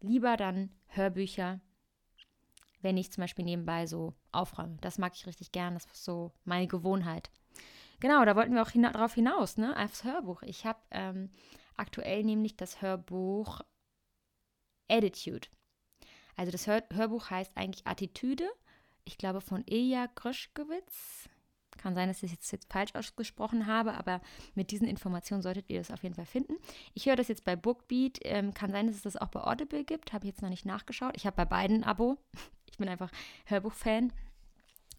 lieber 0.00 0.36
dann 0.36 0.70
Hörbücher, 0.86 1.60
wenn 2.80 2.96
ich 2.96 3.12
zum 3.12 3.22
Beispiel 3.22 3.44
nebenbei 3.44 3.86
so 3.86 4.14
aufräume. 4.30 4.78
Das 4.80 4.98
mag 4.98 5.14
ich 5.14 5.26
richtig 5.26 5.50
gern, 5.50 5.74
das 5.74 5.86
ist 5.86 6.04
so 6.04 6.32
meine 6.44 6.68
Gewohnheit. 6.68 7.30
Genau, 7.98 8.24
da 8.24 8.36
wollten 8.36 8.54
wir 8.54 8.62
auch 8.62 8.70
hina 8.70 8.92
drauf 8.92 9.14
hinaus, 9.14 9.56
ne, 9.56 9.76
aufs 9.76 10.04
Hörbuch. 10.04 10.42
Ich 10.42 10.64
habe 10.64 10.78
ähm, 10.92 11.30
aktuell 11.76 12.22
nämlich 12.24 12.56
das 12.56 12.80
Hörbuch 12.80 13.60
Attitude. 14.88 15.48
Also 16.36 16.52
das 16.52 16.66
Hör 16.66 16.84
Hörbuch 16.92 17.30
heißt 17.30 17.56
eigentlich 17.56 17.86
Attitüde. 17.86 18.48
Ich 19.04 19.18
glaube 19.18 19.40
von 19.40 19.64
Ilja 19.66 20.06
Gröschkowitz. 20.14 21.28
Kann 21.78 21.94
sein, 21.94 22.08
dass 22.08 22.22
ich 22.22 22.32
es 22.32 22.50
jetzt 22.50 22.70
falsch 22.70 22.94
ausgesprochen 22.94 23.66
habe, 23.66 23.94
aber 23.94 24.20
mit 24.54 24.70
diesen 24.70 24.86
Informationen 24.86 25.42
solltet 25.42 25.70
ihr 25.70 25.78
das 25.78 25.90
auf 25.90 26.02
jeden 26.02 26.14
Fall 26.14 26.26
finden. 26.26 26.56
Ich 26.94 27.06
höre 27.06 27.16
das 27.16 27.28
jetzt 27.28 27.44
bei 27.44 27.56
Bookbeat. 27.56 28.18
Ähm, 28.22 28.52
kann 28.54 28.70
sein, 28.70 28.86
dass 28.86 28.96
es 28.96 29.02
das 29.02 29.16
auch 29.16 29.28
bei 29.28 29.40
Audible 29.40 29.84
gibt. 29.84 30.12
Habe 30.12 30.24
ich 30.24 30.32
jetzt 30.32 30.42
noch 30.42 30.50
nicht 30.50 30.66
nachgeschaut. 30.66 31.16
Ich 31.16 31.26
habe 31.26 31.36
bei 31.36 31.44
beiden 31.44 31.78
ein 31.78 31.84
Abo. 31.84 32.18
Ich 32.72 32.78
bin 32.78 32.88
einfach 32.88 33.10
Hörbuchfan. 33.46 34.12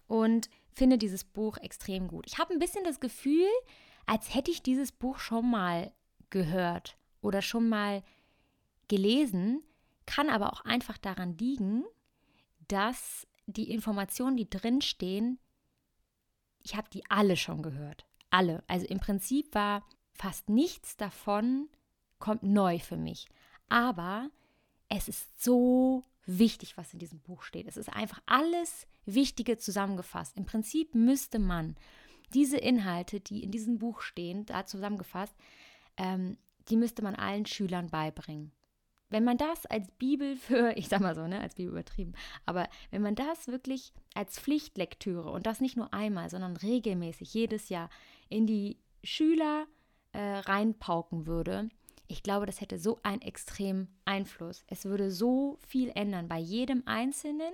Und 0.06 0.50
finde 0.74 0.98
dieses 0.98 1.24
Buch 1.24 1.58
extrem 1.58 2.08
gut. 2.08 2.26
Ich 2.28 2.38
habe 2.38 2.54
ein 2.54 2.60
bisschen 2.60 2.84
das 2.84 3.00
Gefühl, 3.00 3.48
als 4.06 4.36
hätte 4.36 4.52
ich 4.52 4.62
dieses 4.62 4.92
Buch 4.92 5.20
schon 5.20 5.50
mal 5.50 5.92
gehört 6.30 6.98
oder 7.22 7.42
schon 7.42 7.70
mal 7.70 8.04
gelesen, 8.88 9.64
kann 10.06 10.30
aber 10.30 10.52
auch 10.52 10.66
einfach 10.66 10.98
daran 10.98 11.38
liegen, 11.38 11.86
dass 12.68 13.26
die 13.48 13.72
Informationen, 13.72 14.38
die 14.38 14.50
drinstehen, 14.50 15.40
ich 16.64 16.76
habe 16.76 16.90
die 16.92 17.04
alle 17.10 17.38
schon 17.38 17.62
gehört. 17.62 18.06
Alle. 18.30 18.64
Also 18.68 18.86
im 18.88 19.00
Prinzip 19.00 19.54
war 19.54 19.84
fast 20.14 20.50
nichts 20.50 20.98
davon 20.98 21.70
kommt 22.20 22.44
neu 22.44 22.80
für 22.80 22.98
mich. 22.98 23.28
Aber 23.68 24.30
es 24.88 25.08
ist 25.08 25.44
so 25.44 26.04
wichtig, 26.26 26.78
was 26.78 26.94
in 26.94 27.00
diesem 27.00 27.20
Buch 27.20 27.44
steht. 27.44 27.68
Es 27.68 27.78
ist 27.78 27.90
einfach 27.90 28.22
alles 28.26 28.88
Wichtige 29.06 29.58
zusammengefasst. 29.58 30.38
Im 30.38 30.46
Prinzip 30.46 30.96
müsste 30.96 31.40
man 31.40 31.76
diese 32.34 32.58
Inhalte, 32.58 33.20
die 33.20 33.44
in 33.44 33.52
diesem 33.52 33.80
Buch 33.80 34.02
stehen, 34.02 34.46
da 34.46 34.66
zusammengefasst, 34.66 35.36
ähm, 35.98 36.38
die 36.70 36.78
müsste 36.78 37.02
man 37.02 37.16
allen 37.16 37.46
Schülern 37.46 37.90
beibringen. 37.90 38.52
Wenn 39.12 39.24
man 39.24 39.38
das 39.38 39.66
als 39.68 39.92
Bibel 39.92 40.36
für, 40.36 40.72
ich 40.78 40.88
sag 40.88 41.02
mal 41.02 41.16
so, 41.16 41.28
ne, 41.28 41.40
als 41.40 41.56
Bibel 41.56 41.72
übertrieben, 41.72 42.14
aber 42.46 42.68
wenn 42.90 43.02
man 43.02 43.16
das 43.16 43.48
wirklich 43.48 43.94
als 44.16 44.40
Pflichtlektüre 44.40 45.30
und 45.30 45.46
das 45.46 45.62
nicht 45.62 45.78
nur 45.78 45.94
einmal, 45.94 46.30
sondern 46.30 46.58
regelmäßig 46.58 47.34
jedes 47.34 47.70
Jahr 47.70 47.90
in 48.30 48.48
die 48.48 48.80
Schüler 49.04 49.68
äh, 50.14 50.20
reinpauken 50.20 51.28
würde, 51.28 51.70
ich 52.08 52.24
glaube, 52.24 52.46
das 52.46 52.60
hätte 52.60 52.78
so 52.78 53.00
einen 53.04 53.22
extremen 53.22 53.88
Einfluss. 54.04 54.66
Es 54.68 54.84
würde 54.84 55.12
so 55.12 55.58
viel 55.66 55.92
ändern 55.96 56.28
bei 56.28 56.40
jedem 56.40 56.84
Einzelnen 56.86 57.54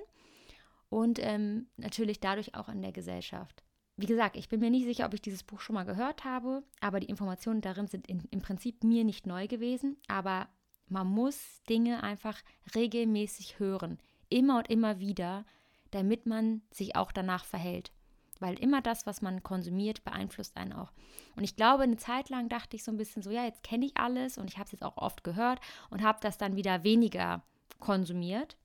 und 0.89 1.19
ähm, 1.21 1.67
natürlich 1.77 2.19
dadurch 2.19 2.55
auch 2.55 2.69
in 2.69 2.81
der 2.81 2.91
Gesellschaft. 2.91 3.63
Wie 3.97 4.05
gesagt, 4.05 4.35
ich 4.35 4.49
bin 4.49 4.59
mir 4.59 4.69
nicht 4.69 4.85
sicher, 4.85 5.05
ob 5.05 5.13
ich 5.13 5.21
dieses 5.21 5.43
Buch 5.43 5.59
schon 5.59 5.73
mal 5.73 5.85
gehört 5.85 6.23
habe, 6.23 6.63
aber 6.81 6.99
die 6.99 7.09
Informationen 7.09 7.61
darin 7.61 7.87
sind 7.87 8.07
in, 8.07 8.23
im 8.29 8.41
Prinzip 8.41 8.83
mir 8.83 9.03
nicht 9.03 9.25
neu 9.25 9.47
gewesen. 9.47 9.97
Aber 10.07 10.47
man 10.89 11.07
muss 11.07 11.61
Dinge 11.69 12.03
einfach 12.03 12.41
regelmäßig 12.75 13.59
hören, 13.59 13.99
immer 14.29 14.59
und 14.59 14.69
immer 14.69 14.99
wieder, 14.99 15.45
damit 15.91 16.25
man 16.25 16.61
sich 16.71 16.95
auch 16.95 17.11
danach 17.11 17.45
verhält. 17.45 17.91
Weil 18.39 18.59
immer 18.59 18.81
das, 18.81 19.05
was 19.05 19.21
man 19.21 19.41
konsumiert, 19.41 20.03
beeinflusst 20.03 20.57
einen 20.57 20.73
auch. 20.73 20.91
Und 21.35 21.43
ich 21.43 21.55
glaube, 21.55 21.83
eine 21.83 21.97
Zeit 21.97 22.29
lang 22.29 22.49
dachte 22.49 22.75
ich 22.75 22.83
so 22.83 22.91
ein 22.91 22.97
bisschen 22.97 23.23
so, 23.23 23.31
ja, 23.31 23.43
jetzt 23.45 23.63
kenne 23.63 23.85
ich 23.85 23.97
alles 23.97 24.37
und 24.37 24.49
ich 24.49 24.57
habe 24.57 24.65
es 24.65 24.73
jetzt 24.73 24.83
auch 24.83 24.97
oft 24.97 25.23
gehört 25.23 25.59
und 25.89 26.03
habe 26.03 26.19
das 26.21 26.37
dann 26.37 26.55
wieder 26.55 26.83
weniger 26.83 27.41
konsumiert. 27.79 28.57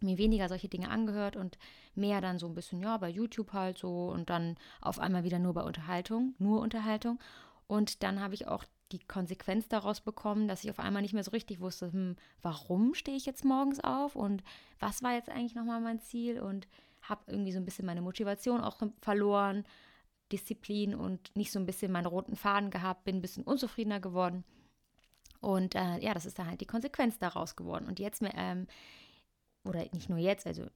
mir 0.00 0.18
weniger 0.18 0.48
solche 0.48 0.68
Dinge 0.68 0.90
angehört 0.90 1.36
und 1.36 1.58
mehr 1.94 2.20
dann 2.20 2.38
so 2.38 2.46
ein 2.46 2.54
bisschen, 2.54 2.80
ja, 2.80 2.96
bei 2.96 3.08
YouTube 3.08 3.52
halt 3.52 3.78
so 3.78 4.08
und 4.08 4.30
dann 4.30 4.56
auf 4.80 4.98
einmal 4.98 5.24
wieder 5.24 5.38
nur 5.38 5.54
bei 5.54 5.62
Unterhaltung, 5.62 6.34
nur 6.38 6.60
Unterhaltung. 6.60 7.18
Und 7.66 8.02
dann 8.02 8.20
habe 8.20 8.34
ich 8.34 8.48
auch 8.48 8.64
die 8.92 8.98
Konsequenz 8.98 9.68
daraus 9.68 10.00
bekommen, 10.00 10.48
dass 10.48 10.64
ich 10.64 10.70
auf 10.70 10.78
einmal 10.78 11.02
nicht 11.02 11.14
mehr 11.14 11.24
so 11.24 11.30
richtig 11.30 11.60
wusste, 11.60 11.92
hm, 11.92 12.16
warum 12.42 12.94
stehe 12.94 13.16
ich 13.16 13.26
jetzt 13.26 13.44
morgens 13.44 13.80
auf 13.80 14.16
und 14.16 14.42
was 14.78 15.02
war 15.02 15.14
jetzt 15.14 15.28
eigentlich 15.28 15.54
nochmal 15.54 15.80
mein 15.80 16.00
Ziel 16.00 16.40
und 16.40 16.66
habe 17.02 17.22
irgendwie 17.28 17.52
so 17.52 17.58
ein 17.58 17.64
bisschen 17.64 17.86
meine 17.86 18.02
Motivation 18.02 18.60
auch 18.60 18.76
verloren, 19.00 19.64
Disziplin 20.32 20.94
und 20.94 21.34
nicht 21.36 21.50
so 21.50 21.58
ein 21.58 21.66
bisschen 21.66 21.92
meinen 21.92 22.06
roten 22.06 22.36
Faden 22.36 22.70
gehabt, 22.70 23.04
bin 23.04 23.16
ein 23.16 23.22
bisschen 23.22 23.44
unzufriedener 23.44 24.00
geworden. 24.00 24.44
Und 25.40 25.74
äh, 25.74 25.98
ja, 25.98 26.14
das 26.14 26.26
ist 26.26 26.38
dann 26.38 26.48
halt 26.48 26.60
die 26.60 26.66
Konsequenz 26.66 27.18
daraus 27.18 27.56
geworden. 27.56 27.86
Und 27.86 27.98
jetzt 27.98 28.22
ähm, 28.22 28.66
oder 29.64 29.84
nicht 29.92 30.08
nur 30.08 30.18
jetzt, 30.18 30.46
also 30.46 30.66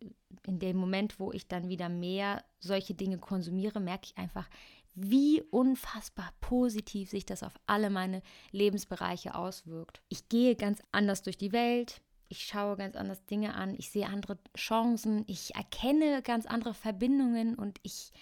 in 0.47 0.59
dem 0.59 0.77
Moment, 0.77 1.19
wo 1.19 1.33
ich 1.33 1.49
dann 1.49 1.69
wieder 1.69 1.89
mehr 1.89 2.45
solche 2.61 2.95
Dinge 2.95 3.19
konsumiere, 3.19 3.81
merke 3.81 4.07
ich 4.07 4.19
einfach, 4.19 4.49
wie 4.95 5.43
unfassbar 5.51 6.33
positiv 6.41 7.11
sich 7.11 7.27
das 7.27 7.43
auf 7.43 7.55
alle 7.67 7.91
meine 7.91 8.23
Lebensbereiche 8.53 9.35
auswirkt. 9.35 10.01
Ich 10.09 10.29
gehe 10.29 10.55
ganz 10.55 10.81
anders 10.93 11.23
durch 11.23 11.37
die 11.37 11.53
Welt, 11.53 12.01
ich 12.29 12.45
schaue 12.45 12.77
ganz 12.77 12.97
anders 12.97 13.25
Dinge 13.27 13.55
an, 13.55 13.75
ich 13.77 13.91
sehe 13.91 14.07
andere 14.07 14.39
Chancen, 14.57 15.25
ich 15.27 15.55
erkenne 15.55 16.23
ganz 16.23 16.47
andere 16.47 16.75
Verbindungen 16.75 17.55
und 17.55 17.79
ich 17.83 18.13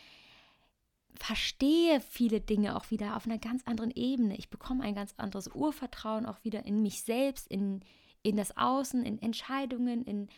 verstehe 1.14 2.00
viele 2.00 2.40
Dinge 2.40 2.76
auch 2.76 2.90
wieder 2.90 3.16
auf 3.16 3.26
einer 3.26 3.38
ganz 3.38 3.62
anderen 3.66 3.90
Ebene. 3.90 4.36
Ich 4.36 4.50
bekomme 4.50 4.82
ein 4.82 4.94
ganz 4.94 5.14
anderes 5.18 5.48
Urvertrauen 5.48 6.26
auch 6.26 6.42
wieder 6.42 6.64
in 6.64 6.82
mich 6.82 7.02
selbst, 7.02 7.46
in, 7.48 7.80
in 8.22 8.36
das 8.36 8.56
Außen, 8.56 9.04
in 9.04 9.20
Entscheidungen, 9.20 10.04
in 10.04 10.28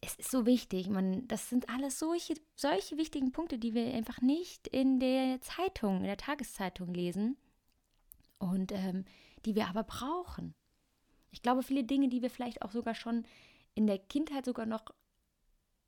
es 0.00 0.14
ist 0.16 0.30
so 0.30 0.46
wichtig. 0.46 0.88
Man, 0.88 1.26
das 1.28 1.48
sind 1.48 1.68
alles 1.68 1.98
solche, 1.98 2.34
solche 2.56 2.96
wichtigen 2.96 3.32
Punkte, 3.32 3.58
die 3.58 3.74
wir 3.74 3.92
einfach 3.94 4.20
nicht 4.20 4.66
in 4.68 4.98
der 4.98 5.40
Zeitung, 5.40 5.98
in 5.98 6.04
der 6.04 6.16
Tageszeitung 6.16 6.94
lesen 6.94 7.36
und 8.38 8.72
ähm, 8.72 9.04
die 9.44 9.54
wir 9.54 9.68
aber 9.68 9.84
brauchen. 9.84 10.54
Ich 11.30 11.42
glaube, 11.42 11.62
viele 11.62 11.84
Dinge, 11.84 12.08
die 12.08 12.22
wir 12.22 12.30
vielleicht 12.30 12.62
auch 12.62 12.72
sogar 12.72 12.94
schon 12.94 13.24
in 13.74 13.86
der 13.86 13.98
Kindheit 13.98 14.44
sogar 14.44 14.66
noch 14.66 14.84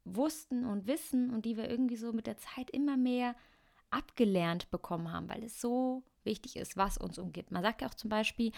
wussten 0.04 0.64
und 0.64 0.86
wissen 0.86 1.30
und 1.30 1.44
die 1.44 1.56
wir 1.56 1.68
irgendwie 1.68 1.96
so 1.96 2.12
mit 2.12 2.26
der 2.26 2.36
Zeit 2.36 2.70
immer 2.70 2.96
mehr 2.96 3.34
abgelernt 3.90 4.70
bekommen 4.70 5.12
haben, 5.12 5.28
weil 5.28 5.42
es 5.44 5.60
so 5.60 6.02
wichtig 6.24 6.56
ist, 6.56 6.76
was 6.76 6.98
uns 6.98 7.18
umgibt. 7.18 7.50
Man 7.50 7.62
sagt 7.62 7.82
ja 7.82 7.88
auch 7.88 7.94
zum 7.94 8.10
Beispiel, 8.10 8.52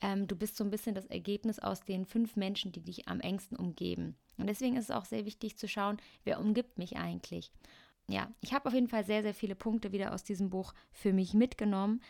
ähm, 0.00 0.26
du 0.26 0.36
bist 0.36 0.56
so 0.56 0.64
ein 0.64 0.70
bisschen 0.70 0.94
das 0.94 1.06
Ergebnis 1.06 1.58
aus 1.58 1.82
den 1.82 2.04
fünf 2.04 2.36
Menschen, 2.36 2.72
die 2.72 2.82
dich 2.82 3.08
am 3.08 3.20
engsten 3.20 3.56
umgeben. 3.56 4.16
Und 4.38 4.46
deswegen 4.46 4.76
ist 4.76 4.84
es 4.84 4.90
auch 4.90 5.04
sehr 5.04 5.24
wichtig 5.24 5.56
zu 5.56 5.68
schauen, 5.68 5.98
wer 6.24 6.40
umgibt 6.40 6.78
mich 6.78 6.96
eigentlich. 6.96 7.52
Ja, 8.08 8.30
ich 8.40 8.52
habe 8.52 8.66
auf 8.68 8.74
jeden 8.74 8.88
Fall 8.88 9.04
sehr, 9.04 9.22
sehr 9.22 9.34
viele 9.34 9.54
Punkte 9.54 9.92
wieder 9.92 10.12
aus 10.12 10.24
diesem 10.24 10.50
Buch 10.50 10.74
für 10.90 11.12
mich 11.12 11.34
mitgenommen. 11.34 12.02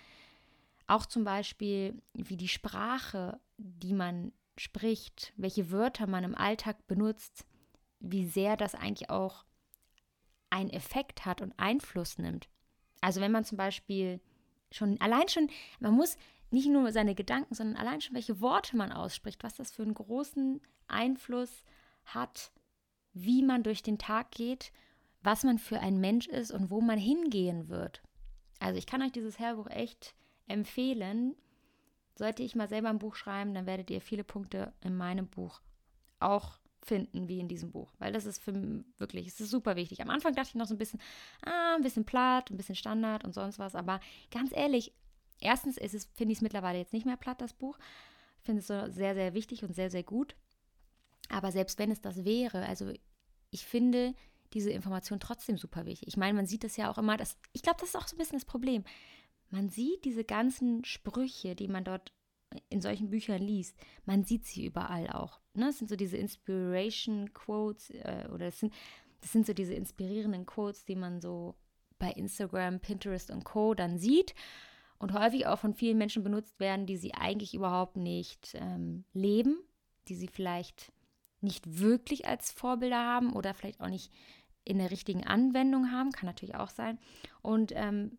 Auch 0.87 1.07
zum 1.07 1.25
Beispiel, 1.25 2.01
wie 2.15 2.37
die 2.37 2.49
Sprache, 2.49 3.41
die 3.57 3.95
man 3.95 4.33
spricht, 4.57 5.33
welche 5.37 5.71
Wörter 5.71 6.07
man 6.07 6.25
im 6.25 6.35
Alltag 6.35 6.87
benutzt, 6.87 7.47
wie 8.01 8.27
sehr 8.27 8.57
das 8.57 8.75
eigentlich 8.75 9.11
auch 9.11 9.45
einen 10.51 10.71
Effekt 10.71 11.25
hat 11.25 11.41
und 11.41 11.55
Einfluss 11.59 12.19
nimmt. 12.19 12.49
Also 13.01 13.21
wenn 13.21 13.33
man 13.33 13.45
zum 13.45 13.57
Beispiel 13.57 14.21
schon, 14.71 15.01
allein 15.01 15.29
schon, 15.29 15.49
man 15.81 15.95
muss 15.95 16.17
nicht 16.51 16.69
nur 16.69 16.93
seine 16.93 17.15
Gedanken, 17.15 17.55
sondern 17.55 17.77
allein 17.77 18.01
schon, 18.01 18.15
welche 18.15 18.41
Worte 18.41 18.77
man 18.77 18.93
ausspricht, 18.93 19.43
was 19.43 19.55
das 19.55 19.73
für 19.73 19.83
einen 19.83 19.95
großen 19.95 20.61
Einfluss 20.89 21.65
hat, 22.05 22.53
wie 23.13 23.43
man 23.43 23.63
durch 23.63 23.83
den 23.83 23.99
Tag 23.99 24.31
geht, 24.31 24.73
was 25.23 25.45
man 25.45 25.59
für 25.59 25.81
ein 25.81 26.01
Mensch 26.01 26.27
ist 26.27 26.51
und 26.51 26.71
wo 26.71 26.81
man 26.81 26.99
hingehen 26.99 27.69
wird. 27.69 28.03
Also 28.59 28.79
ich 28.79 28.87
kann 28.87 29.03
euch 29.03 29.13
dieses 29.13 29.39
Hörbuch 29.39 29.69
echt 29.69 30.15
empfehlen. 30.47 31.37
Sollte 32.17 32.43
ich 32.43 32.55
mal 32.55 32.69
selber 32.69 32.91
ein 32.91 32.99
Buch 32.99 33.15
schreiben, 33.15 33.55
dann 33.55 33.67
werdet 33.67 33.91
ihr 33.91 34.01
viele 34.01 34.25
Punkte 34.25 34.73
in 34.81 34.97
meinem 34.97 35.29
Buch 35.29 35.61
auch 36.21 36.59
finden 36.85 37.29
wie 37.29 37.39
in 37.39 37.49
diesem 37.49 37.71
Buch, 37.71 37.93
weil 37.99 38.13
das 38.13 38.27
ist 38.27 38.43
für 38.43 38.53
mich 38.53 38.85
wirklich, 38.99 39.29
es 39.29 39.41
ist 39.41 39.51
super 39.51 39.77
wichtig. 39.77 40.03
Am 40.03 40.11
Anfang 40.11 40.35
dachte 40.35 40.49
ich 40.49 40.55
noch 40.57 40.67
so 40.67 40.75
ein 40.75 40.79
bisschen, 40.79 41.01
ah, 41.45 41.77
ein 41.77 41.83
bisschen 41.83 42.05
platt, 42.05 42.51
ein 42.51 42.57
bisschen 42.57 42.75
Standard 42.75 43.25
und 43.25 43.35
sonst 43.35 43.59
was, 43.59 43.75
aber 43.75 44.01
ganz 44.31 44.51
ehrlich, 44.53 44.93
erstens 45.39 45.77
finde 45.77 46.33
ich 46.33 46.39
es 46.39 46.43
mittlerweile 46.43 46.79
jetzt 46.79 46.93
nicht 46.93 47.07
mehr 47.07 47.17
platt, 47.17 47.41
das 47.41 47.53
Buch. 47.53 47.79
Ich 48.39 48.47
finde 48.47 48.61
es 48.61 48.67
so 48.67 48.91
sehr, 48.91 49.15
sehr 49.15 49.35
wichtig 49.35 49.63
und 49.63 49.75
sehr, 49.75 49.91
sehr 49.91 50.03
gut. 50.03 50.35
Aber 51.29 51.53
selbst 51.53 51.79
wenn 51.79 51.91
es 51.91 52.01
das 52.01 52.25
wäre, 52.25 52.67
also 52.67 52.93
ich 53.51 53.65
finde 53.65 54.15
diese 54.53 54.71
Information 54.71 55.21
trotzdem 55.21 55.57
super 55.57 55.87
wichtig. 55.87 56.09
Ich 56.09 56.17
meine, 56.17 56.35
man 56.35 56.47
sieht 56.47 56.65
das 56.65 56.77
ja 56.77 56.91
auch 56.91 56.99
immer, 56.99 57.17
das, 57.17 57.39
ich 57.53 57.63
glaube, 57.63 57.79
das 57.81 57.91
ist 57.91 57.97
auch 57.97 58.07
so 58.07 58.17
ein 58.17 58.19
bisschen 58.19 58.39
das 58.39 58.45
Problem. 58.45 58.85
Man 59.51 59.69
sieht 59.69 60.05
diese 60.05 60.25
ganzen 60.25 60.85
Sprüche, 60.85 61.55
die 61.55 61.69
man 61.69 61.85
dort 61.85 62.13
in 62.69 62.81
solchen 62.81 63.11
Büchern 63.11 63.41
liest, 63.41 63.77
man 64.05 64.25
sieht 64.25 64.45
sie 64.45 64.67
überall 64.67 65.09
auch. 65.11 65.41
Ne? 65.55 65.67
Das 65.67 65.79
sind 65.79 65.89
so 65.89 65.97
diese 65.97 66.17
Inspiration 66.17 67.33
Quotes 67.33 67.91
äh, 67.91 68.29
oder 68.33 68.47
das 68.47 68.61
sind, 68.61 68.75
das 69.21 69.33
sind 69.33 69.47
so 69.47 69.55
diese 69.55 69.75
inspirierenden 69.75 70.47
Quotes, 70.47 70.85
die 70.85 70.97
man 70.97 71.21
so 71.21 71.55
bei 71.99 72.11
Instagram, 72.11 72.81
Pinterest 72.81 73.31
und 73.31 73.45
Co. 73.45 73.75
dann 73.75 73.99
sieht 73.99 74.35
und 74.99 75.13
häufig 75.13 75.47
auch 75.47 75.59
von 75.59 75.75
vielen 75.75 75.99
Menschen 75.99 76.23
benutzt 76.23 76.61
werden, 76.61 76.87
die 76.87 76.97
sie 76.97 77.15
eigentlich 77.15 77.55
überhaupt 77.55 77.97
nicht 77.97 78.55
ähm, 78.55 79.05
leben, 79.13 79.57
die 80.09 80.15
sie 80.15 80.29
vielleicht 80.29 80.93
nicht 81.43 81.79
wirklich 81.79 82.27
als 82.27 82.53
Vorbilder 82.53 82.99
haben 82.99 83.33
oder 83.33 83.55
vielleicht 83.55 83.81
auch 83.81 83.89
nicht 83.89 84.13
in 84.65 84.79
der 84.79 84.91
richtigen 84.91 85.27
Anwendung 85.27 85.91
haben, 85.91 86.13
kann 86.13 86.27
natürlich 86.27 86.55
auch 86.55 86.71
sein. 86.71 86.99
Und 87.43 87.73
ähm, 87.75 88.19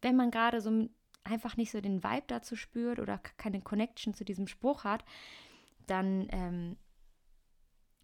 wenn 0.00 0.16
man 0.16 0.30
gerade 0.30 0.60
so 0.60 0.88
einfach 1.24 1.56
nicht 1.56 1.70
so 1.70 1.80
den 1.80 2.02
Vibe 2.02 2.24
dazu 2.26 2.56
spürt 2.56 2.98
oder 2.98 3.18
keine 3.18 3.60
Connection 3.60 4.14
zu 4.14 4.24
diesem 4.24 4.46
Spruch 4.46 4.84
hat, 4.84 5.04
dann 5.86 6.28
ähm, 6.30 6.76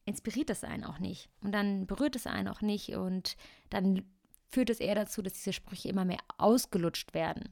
inspiriert 0.04 0.50
es 0.50 0.64
einen 0.64 0.84
auch 0.84 0.98
nicht. 0.98 1.28
Und 1.42 1.52
dann 1.52 1.86
berührt 1.86 2.16
es 2.16 2.26
einen 2.26 2.48
auch 2.48 2.60
nicht 2.60 2.94
und 2.94 3.36
dann 3.70 4.02
führt 4.48 4.70
es 4.70 4.80
eher 4.80 4.94
dazu, 4.94 5.22
dass 5.22 5.34
diese 5.34 5.52
Sprüche 5.52 5.88
immer 5.88 6.04
mehr 6.04 6.20
ausgelutscht 6.38 7.14
werden. 7.14 7.50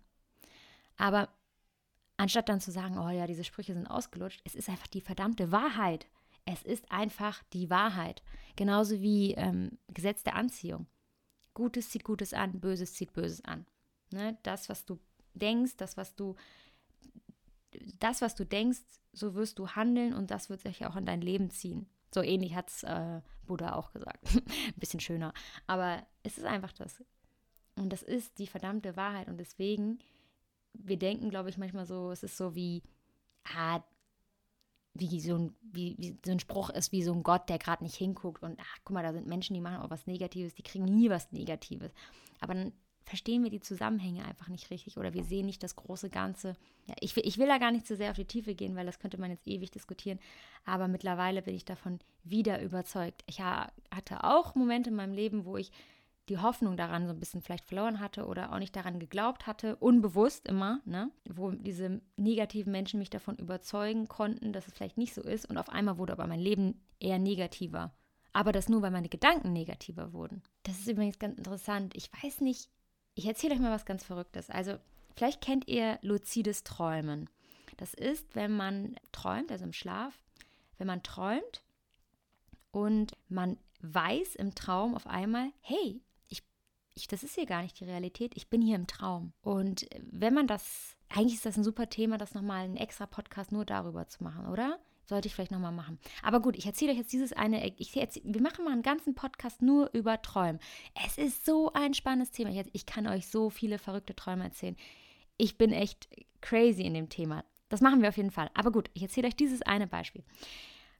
Aber 0.96 1.28
anstatt 2.16 2.48
dann 2.48 2.60
zu 2.60 2.72
sagen, 2.72 2.98
oh 2.98 3.08
ja, 3.08 3.26
diese 3.26 3.44
Sprüche 3.44 3.74
sind 3.74 3.86
ausgelutscht, 3.86 4.40
es 4.44 4.54
ist 4.54 4.68
einfach 4.68 4.88
die 4.88 5.00
verdammte 5.00 5.52
Wahrheit. 5.52 6.06
Es 6.50 6.62
ist 6.62 6.90
einfach 6.90 7.42
die 7.52 7.68
Wahrheit. 7.68 8.22
Genauso 8.56 9.00
wie 9.02 9.34
ähm, 9.34 9.78
Gesetz 9.88 10.22
der 10.22 10.34
Anziehung. 10.34 10.86
Gutes 11.52 11.90
zieht 11.90 12.04
Gutes 12.04 12.32
an, 12.32 12.58
Böses 12.58 12.94
zieht 12.94 13.12
Böses 13.12 13.44
an. 13.44 13.66
Ne? 14.12 14.38
Das, 14.44 14.70
was 14.70 14.86
du 14.86 14.98
denkst, 15.34 15.76
das, 15.76 15.98
was 15.98 16.16
du, 16.16 16.36
das, 17.98 18.22
was 18.22 18.34
du 18.34 18.46
denkst, 18.46 18.80
so 19.12 19.34
wirst 19.34 19.58
du 19.58 19.68
handeln 19.68 20.14
und 20.14 20.30
das 20.30 20.48
wird 20.48 20.60
sich 20.60 20.86
auch 20.86 20.96
in 20.96 21.04
dein 21.04 21.20
Leben 21.20 21.50
ziehen. 21.50 21.86
So 22.14 22.22
ähnlich 22.22 22.54
hat 22.54 22.70
es 22.70 22.82
äh, 22.82 23.20
Buddha 23.44 23.74
auch 23.74 23.92
gesagt. 23.92 24.24
Ein 24.34 24.74
bisschen 24.76 25.00
schöner. 25.00 25.34
Aber 25.66 26.06
es 26.22 26.38
ist 26.38 26.44
einfach 26.44 26.72
das. 26.72 27.04
Und 27.76 27.92
das 27.92 28.02
ist 28.02 28.38
die 28.38 28.46
verdammte 28.46 28.96
Wahrheit. 28.96 29.28
Und 29.28 29.36
deswegen, 29.36 29.98
wir 30.72 30.98
denken, 30.98 31.28
glaube 31.28 31.50
ich, 31.50 31.58
manchmal 31.58 31.84
so, 31.84 32.10
es 32.10 32.22
ist 32.22 32.38
so 32.38 32.54
wie, 32.54 32.82
ah, 33.44 33.82
wie 34.94 35.20
so, 35.20 35.36
ein, 35.36 35.54
wie, 35.60 35.96
wie 35.98 36.18
so 36.24 36.32
ein 36.32 36.40
Spruch 36.40 36.70
ist, 36.70 36.92
wie 36.92 37.02
so 37.02 37.12
ein 37.12 37.22
Gott, 37.22 37.48
der 37.48 37.58
gerade 37.58 37.84
nicht 37.84 37.96
hinguckt 37.96 38.42
und 38.42 38.58
ach, 38.60 38.78
guck 38.84 38.94
mal, 38.94 39.02
da 39.02 39.12
sind 39.12 39.26
Menschen, 39.26 39.54
die 39.54 39.60
machen 39.60 39.78
auch 39.78 39.90
was 39.90 40.06
Negatives, 40.06 40.54
die 40.54 40.62
kriegen 40.62 40.84
nie 40.84 41.10
was 41.10 41.30
Negatives. 41.32 41.92
Aber 42.40 42.54
dann 42.54 42.72
verstehen 43.08 43.42
wir 43.42 43.50
die 43.50 43.60
Zusammenhänge 43.60 44.24
einfach 44.24 44.48
nicht 44.48 44.70
richtig 44.70 44.98
oder 44.98 45.14
wir 45.14 45.24
sehen 45.24 45.46
nicht 45.46 45.62
das 45.62 45.76
große 45.76 46.10
Ganze. 46.10 46.56
Ja, 46.86 46.94
ich, 47.00 47.16
will, 47.16 47.26
ich 47.26 47.38
will 47.38 47.46
da 47.46 47.58
gar 47.58 47.72
nicht 47.72 47.86
zu 47.86 47.96
sehr 47.96 48.10
auf 48.10 48.16
die 48.16 48.26
Tiefe 48.26 48.54
gehen, 48.54 48.76
weil 48.76 48.86
das 48.86 48.98
könnte 48.98 49.18
man 49.18 49.30
jetzt 49.30 49.46
ewig 49.46 49.70
diskutieren. 49.70 50.18
Aber 50.64 50.88
mittlerweile 50.88 51.40
bin 51.42 51.54
ich 51.54 51.64
davon 51.64 52.00
wieder 52.22 52.60
überzeugt. 52.60 53.24
Ich 53.26 53.40
hatte 53.40 54.24
auch 54.24 54.54
Momente 54.54 54.90
in 54.90 54.96
meinem 54.96 55.14
Leben, 55.14 55.46
wo 55.46 55.56
ich 55.56 55.72
die 56.28 56.38
Hoffnung 56.38 56.76
daran 56.76 57.06
so 57.06 57.12
ein 57.12 57.20
bisschen 57.20 57.42
vielleicht 57.42 57.64
verloren 57.64 58.00
hatte 58.00 58.26
oder 58.26 58.52
auch 58.52 58.58
nicht 58.58 58.76
daran 58.76 58.98
geglaubt 58.98 59.46
hatte, 59.46 59.76
unbewusst 59.76 60.46
immer, 60.46 60.80
ne? 60.84 61.10
wo 61.28 61.50
diese 61.50 62.00
negativen 62.16 62.72
Menschen 62.72 62.98
mich 62.98 63.10
davon 63.10 63.36
überzeugen 63.36 64.08
konnten, 64.08 64.52
dass 64.52 64.66
es 64.66 64.74
vielleicht 64.74 64.98
nicht 64.98 65.14
so 65.14 65.22
ist 65.22 65.46
und 65.48 65.58
auf 65.58 65.68
einmal 65.70 65.98
wurde 65.98 66.12
aber 66.12 66.26
mein 66.26 66.40
Leben 66.40 66.80
eher 67.00 67.18
negativer. 67.18 67.92
Aber 68.32 68.52
das 68.52 68.68
nur, 68.68 68.82
weil 68.82 68.90
meine 68.90 69.08
Gedanken 69.08 69.52
negativer 69.52 70.12
wurden. 70.12 70.42
Das 70.62 70.78
ist 70.78 70.88
übrigens 70.88 71.18
ganz 71.18 71.36
interessant. 71.38 71.96
Ich 71.96 72.10
weiß 72.22 72.40
nicht, 72.40 72.68
ich 73.14 73.26
erzähle 73.26 73.54
euch 73.54 73.60
mal 73.60 73.72
was 73.72 73.86
ganz 73.86 74.04
Verrücktes. 74.04 74.50
Also, 74.50 74.76
vielleicht 75.16 75.40
kennt 75.40 75.66
ihr 75.66 75.98
luzides 76.02 76.62
Träumen. 76.62 77.28
Das 77.78 77.94
ist, 77.94 78.36
wenn 78.36 78.52
man 78.52 78.96
träumt, 79.12 79.50
also 79.50 79.64
im 79.64 79.72
Schlaf, 79.72 80.14
wenn 80.76 80.86
man 80.86 81.02
träumt 81.02 81.64
und 82.70 83.16
man 83.28 83.58
weiß 83.80 84.36
im 84.36 84.54
Traum 84.54 84.94
auf 84.94 85.06
einmal, 85.06 85.50
hey, 85.60 86.00
ich, 86.98 87.08
das 87.08 87.22
ist 87.22 87.34
hier 87.34 87.46
gar 87.46 87.62
nicht 87.62 87.78
die 87.80 87.84
Realität, 87.84 88.32
ich 88.36 88.48
bin 88.48 88.60
hier 88.60 88.76
im 88.76 88.86
Traum. 88.86 89.32
Und 89.42 89.86
wenn 90.10 90.34
man 90.34 90.46
das, 90.46 90.96
eigentlich 91.08 91.34
ist 91.34 91.46
das 91.46 91.56
ein 91.56 91.64
super 91.64 91.88
Thema, 91.88 92.18
das 92.18 92.34
nochmal 92.34 92.64
einen 92.64 92.76
extra 92.76 93.06
Podcast 93.06 93.52
nur 93.52 93.64
darüber 93.64 94.06
zu 94.08 94.22
machen, 94.22 94.46
oder? 94.46 94.78
Sollte 95.06 95.26
ich 95.26 95.34
vielleicht 95.34 95.52
nochmal 95.52 95.72
machen. 95.72 95.98
Aber 96.22 96.40
gut, 96.40 96.54
ich 96.54 96.66
erzähle 96.66 96.92
euch 96.92 96.98
jetzt 96.98 97.12
dieses 97.14 97.32
eine. 97.32 97.66
Ich 97.78 97.96
erzähl, 97.96 98.22
wir 98.26 98.42
machen 98.42 98.64
mal 98.66 98.72
einen 98.72 98.82
ganzen 98.82 99.14
Podcast 99.14 99.62
nur 99.62 99.88
über 99.94 100.20
Träumen. 100.20 100.60
Es 101.06 101.16
ist 101.16 101.46
so 101.46 101.72
ein 101.72 101.94
spannendes 101.94 102.30
Thema. 102.30 102.50
Ich, 102.50 102.68
ich 102.74 102.84
kann 102.84 103.06
euch 103.06 103.26
so 103.26 103.48
viele 103.48 103.78
verrückte 103.78 104.14
Träume 104.14 104.44
erzählen. 104.44 104.76
Ich 105.38 105.56
bin 105.56 105.72
echt 105.72 106.10
crazy 106.42 106.82
in 106.82 106.92
dem 106.92 107.08
Thema. 107.08 107.42
Das 107.70 107.80
machen 107.80 108.02
wir 108.02 108.10
auf 108.10 108.18
jeden 108.18 108.30
Fall. 108.30 108.50
Aber 108.52 108.70
gut, 108.70 108.90
ich 108.92 109.02
erzähle 109.02 109.28
euch 109.28 109.36
dieses 109.36 109.62
eine 109.62 109.86
Beispiel. 109.86 110.24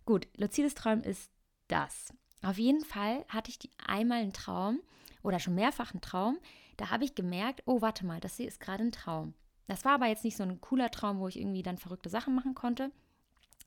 Gut, 0.06 0.26
luzides 0.38 0.74
Träumen 0.74 1.04
ist 1.04 1.30
das. 1.66 2.14
Auf 2.42 2.56
jeden 2.56 2.84
Fall 2.84 3.26
hatte 3.28 3.50
ich 3.50 3.58
die 3.58 3.70
einmal 3.86 4.22
einen 4.22 4.32
Traum 4.32 4.80
oder 5.22 5.38
schon 5.38 5.54
mehrfach 5.54 5.92
einen 5.92 6.00
Traum. 6.00 6.38
Da 6.76 6.90
habe 6.90 7.04
ich 7.04 7.14
gemerkt, 7.14 7.62
oh, 7.66 7.80
warte 7.80 8.06
mal, 8.06 8.20
das 8.20 8.36
hier 8.36 8.48
ist 8.48 8.60
gerade 8.60 8.84
ein 8.84 8.92
Traum. 8.92 9.34
Das 9.66 9.84
war 9.84 9.92
aber 9.92 10.06
jetzt 10.06 10.24
nicht 10.24 10.36
so 10.36 10.42
ein 10.42 10.60
cooler 10.60 10.90
Traum, 10.90 11.20
wo 11.20 11.28
ich 11.28 11.38
irgendwie 11.38 11.62
dann 11.62 11.78
verrückte 11.78 12.08
Sachen 12.08 12.34
machen 12.34 12.54
konnte, 12.54 12.90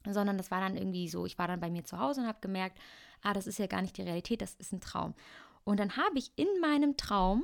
sondern 0.06 0.38
das 0.38 0.50
war 0.50 0.60
dann 0.60 0.76
irgendwie 0.76 1.08
so, 1.08 1.26
ich 1.26 1.38
war 1.38 1.48
dann 1.48 1.60
bei 1.60 1.70
mir 1.70 1.84
zu 1.84 2.00
Hause 2.00 2.22
und 2.22 2.28
habe 2.28 2.40
gemerkt, 2.42 2.80
ah, 3.22 3.34
das 3.34 3.48
ist 3.48 3.60
ja 3.60 3.68
gar 3.68 3.82
nicht 3.82 3.98
die 3.98 4.02
Realität, 4.02 4.42
das 4.42 4.56
ist 4.56 4.74
ein 4.74 4.82
Traum. 4.82 5.14
Und 5.64 5.80
dann 5.80 5.98
habe 5.98 6.18
ich 6.18 6.32
in 6.36 6.48
meinem 6.60 6.98
Traum 6.98 7.44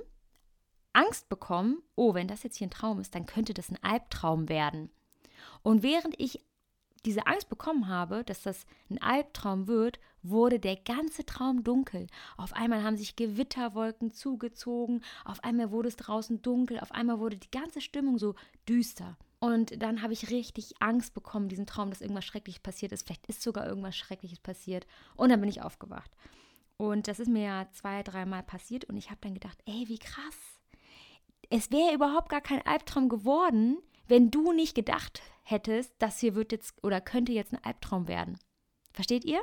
Angst 0.93 1.29
bekommen, 1.29 1.83
oh, 1.95 2.15
wenn 2.15 2.27
das 2.27 2.41
jetzt 2.41 2.57
hier 2.57 2.67
ein 2.67 2.71
Traum 2.71 2.99
ist, 2.99 3.13
dann 3.13 3.27
könnte 3.27 3.53
das 3.53 3.69
ein 3.69 3.81
Albtraum 3.83 4.49
werden. 4.49 4.89
Und 5.61 5.83
während 5.83 6.19
ich 6.19 6.43
diese 7.05 7.27
Angst 7.27 7.49
bekommen 7.49 7.87
habe, 7.87 8.23
dass 8.23 8.41
das 8.41 8.65
ein 8.89 9.01
Albtraum 9.01 9.67
wird, 9.67 9.99
wurde 10.23 10.59
der 10.59 10.75
ganze 10.75 11.25
Traum 11.25 11.63
dunkel. 11.63 12.07
Auf 12.37 12.53
einmal 12.53 12.83
haben 12.83 12.97
sich 12.97 13.15
Gewitterwolken 13.15 14.11
zugezogen, 14.11 15.01
auf 15.25 15.43
einmal 15.43 15.71
wurde 15.71 15.87
es 15.87 15.95
draußen 15.95 16.41
dunkel, 16.41 16.79
auf 16.79 16.91
einmal 16.91 17.19
wurde 17.19 17.37
die 17.37 17.51
ganze 17.51 17.81
Stimmung 17.81 18.17
so 18.17 18.35
düster. 18.67 19.17
Und 19.39 19.81
dann 19.81 20.01
habe 20.01 20.13
ich 20.13 20.31
richtig 20.31 20.73
Angst 20.79 21.13
bekommen, 21.13 21.47
diesen 21.47 21.67
Traum, 21.67 21.91
dass 21.91 22.01
irgendwas 22.01 22.25
Schreckliches 22.25 22.61
passiert 22.61 22.91
ist. 22.91 23.05
Vielleicht 23.05 23.27
ist 23.27 23.43
sogar 23.43 23.67
irgendwas 23.67 23.95
Schreckliches 23.95 24.39
passiert. 24.39 24.87
Und 25.15 25.29
dann 25.29 25.39
bin 25.39 25.49
ich 25.49 25.61
aufgewacht. 25.61 26.09
Und 26.77 27.07
das 27.07 27.19
ist 27.19 27.27
mir 27.27 27.43
ja 27.43 27.67
zwei, 27.71 28.01
dreimal 28.01 28.41
passiert. 28.41 28.85
Und 28.85 28.97
ich 28.97 29.09
habe 29.09 29.19
dann 29.21 29.35
gedacht, 29.35 29.59
ey, 29.65 29.87
wie 29.87 29.99
krass. 29.99 30.35
Es 31.49 31.71
wäre 31.71 31.93
überhaupt 31.93 32.29
gar 32.29 32.41
kein 32.41 32.65
Albtraum 32.65 33.09
geworden, 33.09 33.77
wenn 34.07 34.31
du 34.31 34.53
nicht 34.53 34.73
gedacht 34.73 35.21
hättest, 35.49 35.93
das 35.99 36.19
hier 36.19 36.35
wird 36.35 36.51
jetzt 36.51 36.83
oder 36.83 36.99
könnte 36.99 37.31
jetzt 37.31 37.53
ein 37.53 37.63
Albtraum 37.63 38.07
werden. 38.07 38.37
Versteht 38.93 39.23
ihr? 39.23 39.41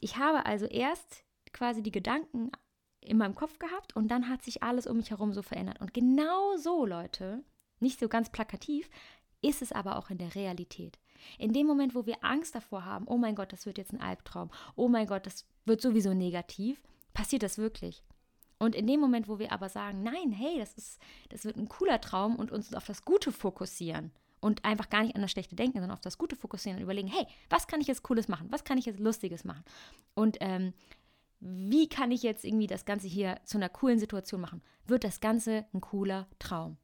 Ich 0.00 0.16
habe 0.16 0.46
also 0.46 0.66
erst 0.66 1.24
quasi 1.52 1.82
die 1.82 1.90
Gedanken 1.90 2.52
in 3.00 3.18
meinem 3.18 3.34
Kopf 3.34 3.58
gehabt 3.58 3.94
und 3.96 4.08
dann 4.08 4.28
hat 4.28 4.42
sich 4.42 4.62
alles 4.62 4.86
um 4.86 4.96
mich 4.96 5.10
herum 5.10 5.32
so 5.32 5.42
verändert. 5.42 5.80
Und 5.80 5.94
genau 5.94 6.56
so, 6.56 6.86
Leute, 6.86 7.42
nicht 7.80 7.98
so 7.98 8.08
ganz 8.08 8.30
plakativ, 8.30 8.88
ist 9.42 9.62
es 9.62 9.72
aber 9.72 9.96
auch 9.98 10.10
in 10.10 10.18
der 10.18 10.34
Realität. 10.34 10.98
In 11.38 11.52
dem 11.52 11.66
Moment, 11.66 11.94
wo 11.94 12.06
wir 12.06 12.22
Angst 12.22 12.54
davor 12.54 12.84
haben, 12.84 13.06
oh 13.08 13.16
mein 13.16 13.34
Gott, 13.34 13.52
das 13.52 13.66
wird 13.66 13.78
jetzt 13.78 13.92
ein 13.92 14.00
Albtraum, 14.00 14.50
oh 14.76 14.88
mein 14.88 15.06
Gott, 15.06 15.26
das 15.26 15.46
wird 15.64 15.80
sowieso 15.80 16.14
negativ, 16.14 16.80
passiert 17.12 17.42
das 17.42 17.58
wirklich. 17.58 18.04
Und 18.58 18.74
in 18.74 18.86
dem 18.86 19.00
Moment, 19.00 19.28
wo 19.28 19.38
wir 19.38 19.52
aber 19.52 19.68
sagen, 19.68 20.02
nein, 20.02 20.32
hey, 20.32 20.58
das 20.58 20.74
ist, 20.74 21.00
das 21.30 21.44
wird 21.44 21.56
ein 21.56 21.68
cooler 21.68 22.00
Traum 22.00 22.36
und 22.36 22.52
uns 22.52 22.74
auf 22.74 22.86
das 22.86 23.04
Gute 23.04 23.32
fokussieren 23.32 24.12
und 24.44 24.62
einfach 24.62 24.90
gar 24.90 25.02
nicht 25.02 25.16
an 25.16 25.22
das 25.22 25.30
Schlechte 25.30 25.56
denken, 25.56 25.78
sondern 25.78 25.96
auf 25.96 26.02
das 26.02 26.18
Gute 26.18 26.36
fokussieren 26.36 26.76
und 26.76 26.82
überlegen, 26.82 27.08
hey, 27.08 27.26
was 27.48 27.66
kann 27.66 27.80
ich 27.80 27.86
jetzt 27.86 28.02
Cooles 28.02 28.28
machen? 28.28 28.48
Was 28.50 28.62
kann 28.62 28.76
ich 28.76 28.84
jetzt 28.84 29.00
Lustiges 29.00 29.42
machen? 29.42 29.64
Und 30.14 30.36
ähm, 30.40 30.74
wie 31.40 31.88
kann 31.88 32.10
ich 32.10 32.22
jetzt 32.22 32.44
irgendwie 32.44 32.66
das 32.66 32.84
Ganze 32.84 33.08
hier 33.08 33.40
zu 33.46 33.56
einer 33.56 33.70
coolen 33.70 33.98
Situation 33.98 34.42
machen? 34.42 34.62
Wird 34.86 35.02
das 35.02 35.20
Ganze 35.20 35.64
ein 35.72 35.80
cooler 35.80 36.26
Traum? 36.38 36.76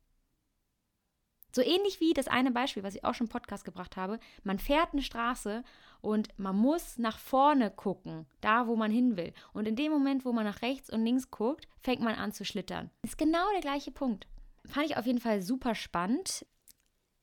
So 1.55 1.61
ähnlich 1.61 2.00
wie 2.00 2.14
das 2.14 2.29
eine 2.29 2.50
Beispiel, 2.50 2.83
was 2.83 2.95
ich 2.95 3.05
auch 3.05 3.12
schon 3.12 3.26
im 3.26 3.33
Podcast 3.33 3.67
gebracht 3.67 3.99
habe. 3.99 4.21
Man 4.43 4.58
fährt 4.58 4.95
eine 4.95 5.02
Straße 5.02 5.63
und 6.00 6.28
man 6.39 6.56
muss 6.56 6.97
nach 6.97 7.19
vorne 7.19 7.71
gucken, 7.71 8.26
da 8.41 8.69
wo 8.69 8.76
man 8.76 8.91
hin 8.91 9.19
will. 9.19 9.35
Und 9.52 9.69
in 9.69 9.76
dem 9.76 9.93
Moment, 9.93 10.25
wo 10.25 10.32
man 10.32 10.45
nach 10.45 10.63
rechts 10.63 10.89
und 10.89 11.04
links 11.04 11.30
guckt, 11.30 11.69
fängt 11.82 12.00
man 12.00 12.15
an 12.15 12.32
zu 12.32 12.47
schlittern. 12.47 12.91
Ist 13.02 13.19
genau 13.19 13.45
der 13.52 13.61
gleiche 13.61 13.91
Punkt. 13.91 14.26
Fand 14.65 14.87
ich 14.87 14.97
auf 14.97 15.04
jeden 15.04 15.21
Fall 15.21 15.43
super 15.43 15.75
spannend. 15.75 16.47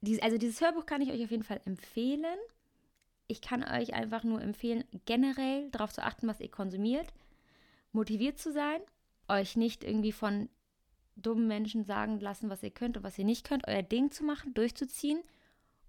Dies, 0.01 0.21
also 0.21 0.38
dieses 0.38 0.62
Hörbuch 0.62 0.86
kann 0.86 1.01
ich 1.01 1.12
euch 1.12 1.23
auf 1.23 1.31
jeden 1.31 1.43
Fall 1.43 1.62
empfehlen. 1.65 2.38
Ich 3.27 3.41
kann 3.41 3.63
euch 3.63 3.93
einfach 3.93 4.23
nur 4.23 4.41
empfehlen, 4.41 4.83
generell 5.05 5.69
darauf 5.71 5.91
zu 5.91 6.03
achten, 6.03 6.27
was 6.27 6.39
ihr 6.39 6.49
konsumiert, 6.49 7.13
motiviert 7.91 8.38
zu 8.38 8.51
sein, 8.51 8.79
euch 9.27 9.57
nicht 9.57 9.83
irgendwie 9.83 10.12
von 10.12 10.49
dummen 11.15 11.47
Menschen 11.47 11.83
sagen 11.83 12.19
lassen, 12.19 12.49
was 12.49 12.63
ihr 12.63 12.71
könnt 12.71 12.97
und 12.97 13.03
was 13.03 13.17
ihr 13.17 13.25
nicht 13.25 13.45
könnt, 13.45 13.67
euer 13.67 13.81
Ding 13.81 14.12
zu 14.12 14.23
machen, 14.23 14.53
durchzuziehen 14.53 15.21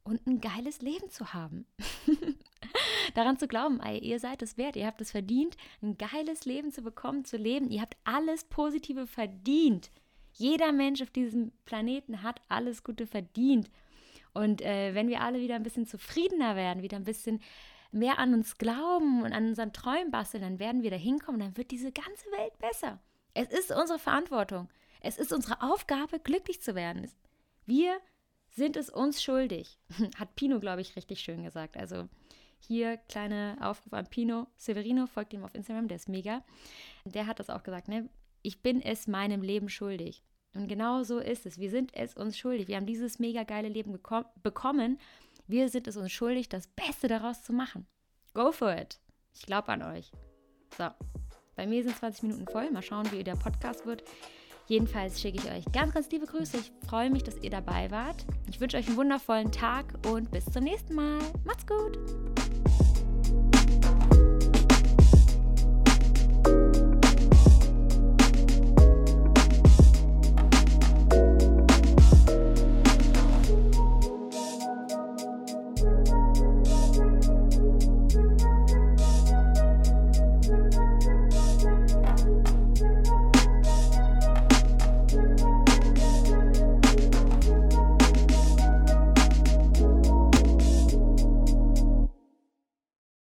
und 0.02 0.26
ein 0.26 0.40
geiles 0.40 0.80
Leben 0.80 1.10
zu 1.10 1.32
haben. 1.32 1.66
Daran 3.14 3.38
zu 3.38 3.46
glauben, 3.46 3.80
ihr 4.00 4.18
seid 4.20 4.42
es 4.42 4.56
wert, 4.56 4.76
ihr 4.76 4.86
habt 4.86 5.00
es 5.00 5.12
verdient, 5.12 5.56
ein 5.82 5.96
geiles 5.96 6.44
Leben 6.44 6.72
zu 6.72 6.82
bekommen, 6.82 7.24
zu 7.24 7.36
leben. 7.36 7.70
Ihr 7.70 7.80
habt 7.80 7.96
alles 8.04 8.44
Positive 8.44 9.06
verdient. 9.06 9.90
Jeder 10.32 10.72
Mensch 10.72 11.02
auf 11.02 11.10
diesem 11.10 11.52
Planeten 11.64 12.22
hat 12.22 12.40
alles 12.48 12.84
Gute 12.84 13.06
verdient. 13.06 13.70
Und 14.38 14.62
äh, 14.62 14.94
wenn 14.94 15.08
wir 15.08 15.20
alle 15.20 15.40
wieder 15.40 15.56
ein 15.56 15.64
bisschen 15.64 15.86
zufriedener 15.86 16.54
werden, 16.54 16.82
wieder 16.82 16.96
ein 16.96 17.04
bisschen 17.04 17.40
mehr 17.90 18.20
an 18.20 18.34
uns 18.34 18.56
glauben 18.56 19.22
und 19.22 19.32
an 19.32 19.48
unseren 19.48 19.72
Träumen 19.72 20.12
basteln, 20.12 20.44
dann 20.44 20.60
werden 20.60 20.82
wir 20.84 20.90
da 20.90 20.96
hinkommen, 20.96 21.40
dann 21.40 21.56
wird 21.56 21.72
diese 21.72 21.90
ganze 21.90 22.30
Welt 22.30 22.56
besser. 22.60 23.00
Es 23.34 23.48
ist 23.48 23.72
unsere 23.72 23.98
Verantwortung. 23.98 24.68
Es 25.00 25.18
ist 25.18 25.32
unsere 25.32 25.60
Aufgabe, 25.60 26.20
glücklich 26.20 26.62
zu 26.62 26.76
werden. 26.76 27.10
Wir 27.66 27.98
sind 28.50 28.76
es 28.76 28.90
uns 28.90 29.20
schuldig. 29.20 29.76
Hat 30.18 30.36
Pino, 30.36 30.60
glaube 30.60 30.82
ich, 30.82 30.94
richtig 30.94 31.20
schön 31.20 31.42
gesagt. 31.42 31.76
Also 31.76 32.08
hier 32.60 32.96
kleiner 32.96 33.56
Aufruf 33.60 33.92
an 33.92 34.06
Pino 34.06 34.46
Severino, 34.56 35.06
folgt 35.06 35.32
ihm 35.32 35.42
auf 35.42 35.54
Instagram, 35.54 35.88
der 35.88 35.96
ist 35.96 36.08
mega. 36.08 36.44
Der 37.04 37.26
hat 37.26 37.40
das 37.40 37.50
auch 37.50 37.64
gesagt, 37.64 37.88
ne? 37.88 38.08
Ich 38.42 38.62
bin 38.62 38.80
es 38.80 39.08
meinem 39.08 39.42
Leben 39.42 39.68
schuldig. 39.68 40.22
Und 40.54 40.68
genau 40.68 41.02
so 41.02 41.18
ist 41.18 41.46
es. 41.46 41.58
Wir 41.58 41.70
sind 41.70 41.90
es 41.94 42.14
uns 42.14 42.36
schuldig. 42.36 42.68
Wir 42.68 42.76
haben 42.76 42.86
dieses 42.86 43.18
mega 43.18 43.44
geile 43.44 43.68
Leben 43.68 43.92
bekommen. 44.42 44.98
Wir 45.46 45.68
sind 45.68 45.86
es 45.86 45.96
uns 45.96 46.12
schuldig, 46.12 46.48
das 46.48 46.66
Beste 46.68 47.08
daraus 47.08 47.42
zu 47.42 47.52
machen. 47.52 47.86
Go 48.34 48.52
for 48.52 48.74
it. 48.76 48.98
Ich 49.34 49.42
glaube 49.42 49.68
an 49.68 49.82
euch. 49.82 50.10
So, 50.76 50.88
bei 51.56 51.66
mir 51.66 51.82
sind 51.82 51.96
20 51.96 52.22
Minuten 52.24 52.46
voll. 52.46 52.70
Mal 52.70 52.82
schauen, 52.82 53.10
wie 53.12 53.24
der 53.24 53.36
Podcast 53.36 53.86
wird. 53.86 54.02
Jedenfalls 54.66 55.20
schicke 55.20 55.38
ich 55.38 55.50
euch 55.50 55.64
ganz, 55.72 55.94
ganz 55.94 56.10
liebe 56.10 56.26
Grüße. 56.26 56.58
Ich 56.58 56.72
freue 56.86 57.08
mich, 57.08 57.22
dass 57.22 57.38
ihr 57.38 57.50
dabei 57.50 57.90
wart. 57.90 58.26
Ich 58.50 58.60
wünsche 58.60 58.76
euch 58.76 58.86
einen 58.86 58.98
wundervollen 58.98 59.50
Tag 59.50 59.94
und 60.06 60.30
bis 60.30 60.44
zum 60.44 60.64
nächsten 60.64 60.94
Mal. 60.94 61.18
Macht's 61.44 61.66
gut! 61.66 62.27